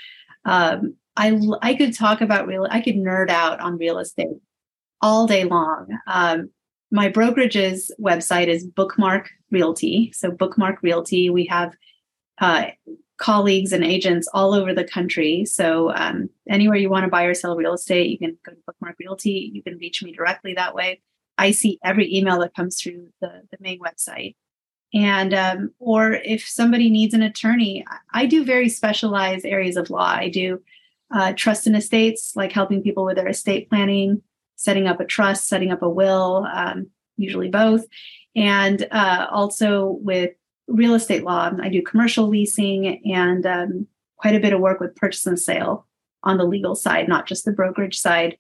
um, 0.45 0.95
I 1.17 1.38
I 1.62 1.73
could 1.73 1.93
talk 1.93 2.21
about 2.21 2.47
real. 2.47 2.65
I 2.69 2.79
could 2.79 2.95
nerd 2.95 3.29
out 3.29 3.60
on 3.60 3.77
real 3.77 3.99
estate 3.99 4.38
all 5.01 5.27
day 5.27 5.43
long. 5.43 5.88
Um, 6.07 6.49
my 6.91 7.10
brokerage's 7.10 7.91
website 7.99 8.47
is 8.47 8.65
Bookmark 8.65 9.29
Realty. 9.49 10.12
So 10.13 10.31
Bookmark 10.31 10.81
Realty, 10.81 11.29
we 11.29 11.45
have 11.47 11.73
uh, 12.39 12.67
colleagues 13.21 13.71
and 13.71 13.84
agents 13.84 14.27
all 14.34 14.53
over 14.53 14.73
the 14.73 14.84
country. 14.84 15.45
So 15.45 15.93
um, 15.93 16.29
anywhere 16.49 16.77
you 16.77 16.89
want 16.89 17.05
to 17.05 17.10
buy 17.10 17.23
or 17.23 17.36
sell 17.36 17.55
real 17.55 17.75
estate, 17.75 18.10
you 18.10 18.17
can 18.17 18.38
go 18.43 18.51
to 18.51 18.57
Bookmark 18.65 18.95
Realty. 18.99 19.51
You 19.53 19.62
can 19.62 19.77
reach 19.77 20.03
me 20.03 20.12
directly 20.12 20.55
that 20.55 20.73
way. 20.73 21.01
I 21.38 21.51
see 21.51 21.79
every 21.84 22.13
email 22.13 22.39
that 22.39 22.55
comes 22.55 22.81
through 22.81 23.10
the, 23.21 23.43
the 23.51 23.57
main 23.60 23.79
website. 23.79 24.36
And 24.93 25.34
um, 25.34 25.71
or 25.79 26.13
if 26.13 26.47
somebody 26.47 26.89
needs 26.89 27.13
an 27.13 27.21
attorney, 27.21 27.86
I 28.12 28.25
do 28.25 28.43
very 28.43 28.67
specialized 28.67 29.45
areas 29.45 29.77
of 29.77 29.89
law. 29.89 30.12
I 30.12 30.27
do 30.29 30.62
uh, 31.13 31.34
trust 31.34 31.67
and 31.67 31.75
estates, 31.75 32.36
like 32.36 32.51
helping 32.51 32.81
people 32.81 33.05
with 33.05 33.15
their 33.15 33.27
estate 33.27 33.69
planning, 33.69 34.21
setting 34.55 34.88
up 34.88 34.99
a 34.99 35.05
trust, 35.05 35.47
setting 35.47 35.71
up 35.71 35.81
a 35.81 35.89
will, 35.89 36.47
um, 36.53 36.88
usually 37.17 37.49
both, 37.49 37.86
and 38.36 38.88
uh, 38.91 39.27
also 39.31 39.97
with 40.01 40.31
real 40.71 40.93
estate 40.93 41.23
law. 41.23 41.51
I 41.62 41.69
do 41.69 41.81
commercial 41.81 42.27
leasing 42.27 43.01
and 43.05 43.45
um, 43.45 43.88
quite 44.17 44.36
a 44.36 44.39
bit 44.39 44.53
of 44.53 44.60
work 44.60 44.79
with 44.79 44.95
purchase 44.95 45.25
and 45.25 45.39
sale 45.39 45.88
on 46.23 46.38
the 46.38 46.45
legal 46.45 46.75
side, 46.75 47.07
not 47.07 47.27
just 47.27 47.45
the 47.45 47.51
brokerage 47.51 47.97
side. 47.97 48.38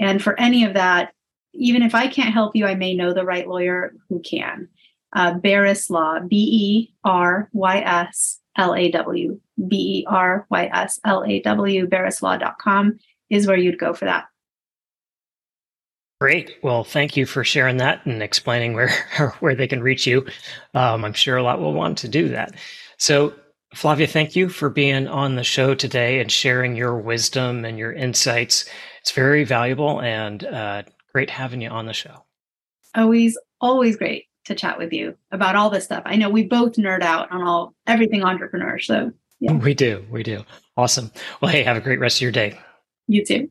And 0.00 0.22
for 0.22 0.38
any 0.38 0.64
of 0.64 0.74
that, 0.74 1.12
even 1.52 1.82
if 1.82 1.94
I 1.94 2.08
can't 2.08 2.32
help 2.32 2.56
you, 2.56 2.66
I 2.66 2.74
may 2.74 2.94
know 2.94 3.12
the 3.12 3.24
right 3.24 3.48
lawyer 3.48 3.94
who 4.08 4.20
can. 4.20 4.68
Uh, 5.12 5.34
Beryslaw, 5.34 5.90
Law, 5.90 6.20
B 6.20 6.36
E 6.36 6.94
R 7.04 7.48
Y 7.52 7.78
S 7.78 8.40
L 8.56 8.74
A 8.74 8.90
W, 8.90 9.40
B 9.68 10.00
E 10.00 10.06
R 10.08 10.46
Y 10.50 10.70
S 10.72 10.98
L 11.04 11.24
A 11.24 11.40
W, 11.40 11.86
beryslaw.com 11.86 12.98
is 13.30 13.46
where 13.46 13.56
you'd 13.56 13.78
go 13.78 13.94
for 13.94 14.06
that. 14.06 14.24
Great. 16.24 16.56
Well, 16.62 16.84
thank 16.84 17.18
you 17.18 17.26
for 17.26 17.44
sharing 17.44 17.76
that 17.76 18.06
and 18.06 18.22
explaining 18.22 18.72
where 18.72 18.88
where 19.40 19.54
they 19.54 19.66
can 19.66 19.82
reach 19.82 20.06
you. 20.06 20.26
Um, 20.72 21.04
I'm 21.04 21.12
sure 21.12 21.36
a 21.36 21.42
lot 21.42 21.60
will 21.60 21.74
want 21.74 21.98
to 21.98 22.08
do 22.08 22.30
that. 22.30 22.54
So, 22.96 23.34
Flavia, 23.74 24.06
thank 24.06 24.34
you 24.34 24.48
for 24.48 24.70
being 24.70 25.06
on 25.06 25.34
the 25.34 25.44
show 25.44 25.74
today 25.74 26.20
and 26.20 26.32
sharing 26.32 26.76
your 26.76 26.96
wisdom 26.96 27.66
and 27.66 27.78
your 27.78 27.92
insights. 27.92 28.64
It's 29.02 29.10
very 29.10 29.44
valuable 29.44 30.00
and 30.00 30.42
uh, 30.46 30.84
great 31.12 31.28
having 31.28 31.60
you 31.60 31.68
on 31.68 31.84
the 31.84 31.92
show. 31.92 32.24
Always, 32.94 33.36
always 33.60 33.98
great 33.98 34.24
to 34.46 34.54
chat 34.54 34.78
with 34.78 34.94
you 34.94 35.18
about 35.30 35.56
all 35.56 35.68
this 35.68 35.84
stuff. 35.84 36.04
I 36.06 36.16
know 36.16 36.30
we 36.30 36.44
both 36.44 36.76
nerd 36.76 37.02
out 37.02 37.30
on 37.32 37.42
all 37.42 37.74
everything 37.86 38.24
entrepreneur. 38.24 38.78
So, 38.78 39.12
yeah. 39.40 39.52
we 39.52 39.74
do, 39.74 40.06
we 40.10 40.22
do. 40.22 40.42
Awesome. 40.74 41.12
Well, 41.42 41.50
hey, 41.50 41.64
have 41.64 41.76
a 41.76 41.82
great 41.82 42.00
rest 42.00 42.16
of 42.16 42.22
your 42.22 42.32
day. 42.32 42.58
You 43.08 43.26
too. 43.26 43.50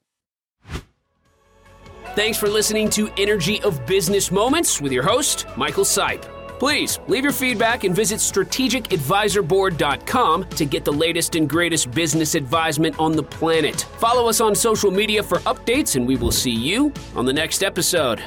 Thanks 2.16 2.38
for 2.38 2.48
listening 2.48 2.92
to 2.92 3.10
Energy 3.18 3.60
of 3.64 3.84
Business 3.88 4.30
Moments 4.30 4.80
with 4.80 4.92
your 4.92 5.02
host, 5.02 5.48
Michael 5.58 5.84
Sipe. 5.84 6.22
Please 6.60 7.00
leave 7.08 7.24
your 7.24 7.34
feedback 7.34 7.86
and 7.86 7.96
visit 7.96 8.20
strategicadvisorboard.com 8.20 10.50
to 10.50 10.66
get 10.66 10.86
the 10.86 10.94
latest 10.94 11.36
and 11.36 11.50
greatest 11.50 11.90
business 11.90 12.36
advisement 12.36 13.00
on 13.00 13.14
the 13.14 13.24
planet. 13.24 13.82
Follow 13.98 14.30
us 14.30 14.42
on 14.42 14.54
social 14.54 14.92
media 14.92 15.24
for 15.24 15.40
updates, 15.40 15.96
and 15.96 16.08
we 16.08 16.16
will 16.16 16.32
see 16.32 16.52
you 16.52 16.94
on 17.16 17.26
the 17.26 17.34
next 17.34 17.64
episode. 17.64 18.22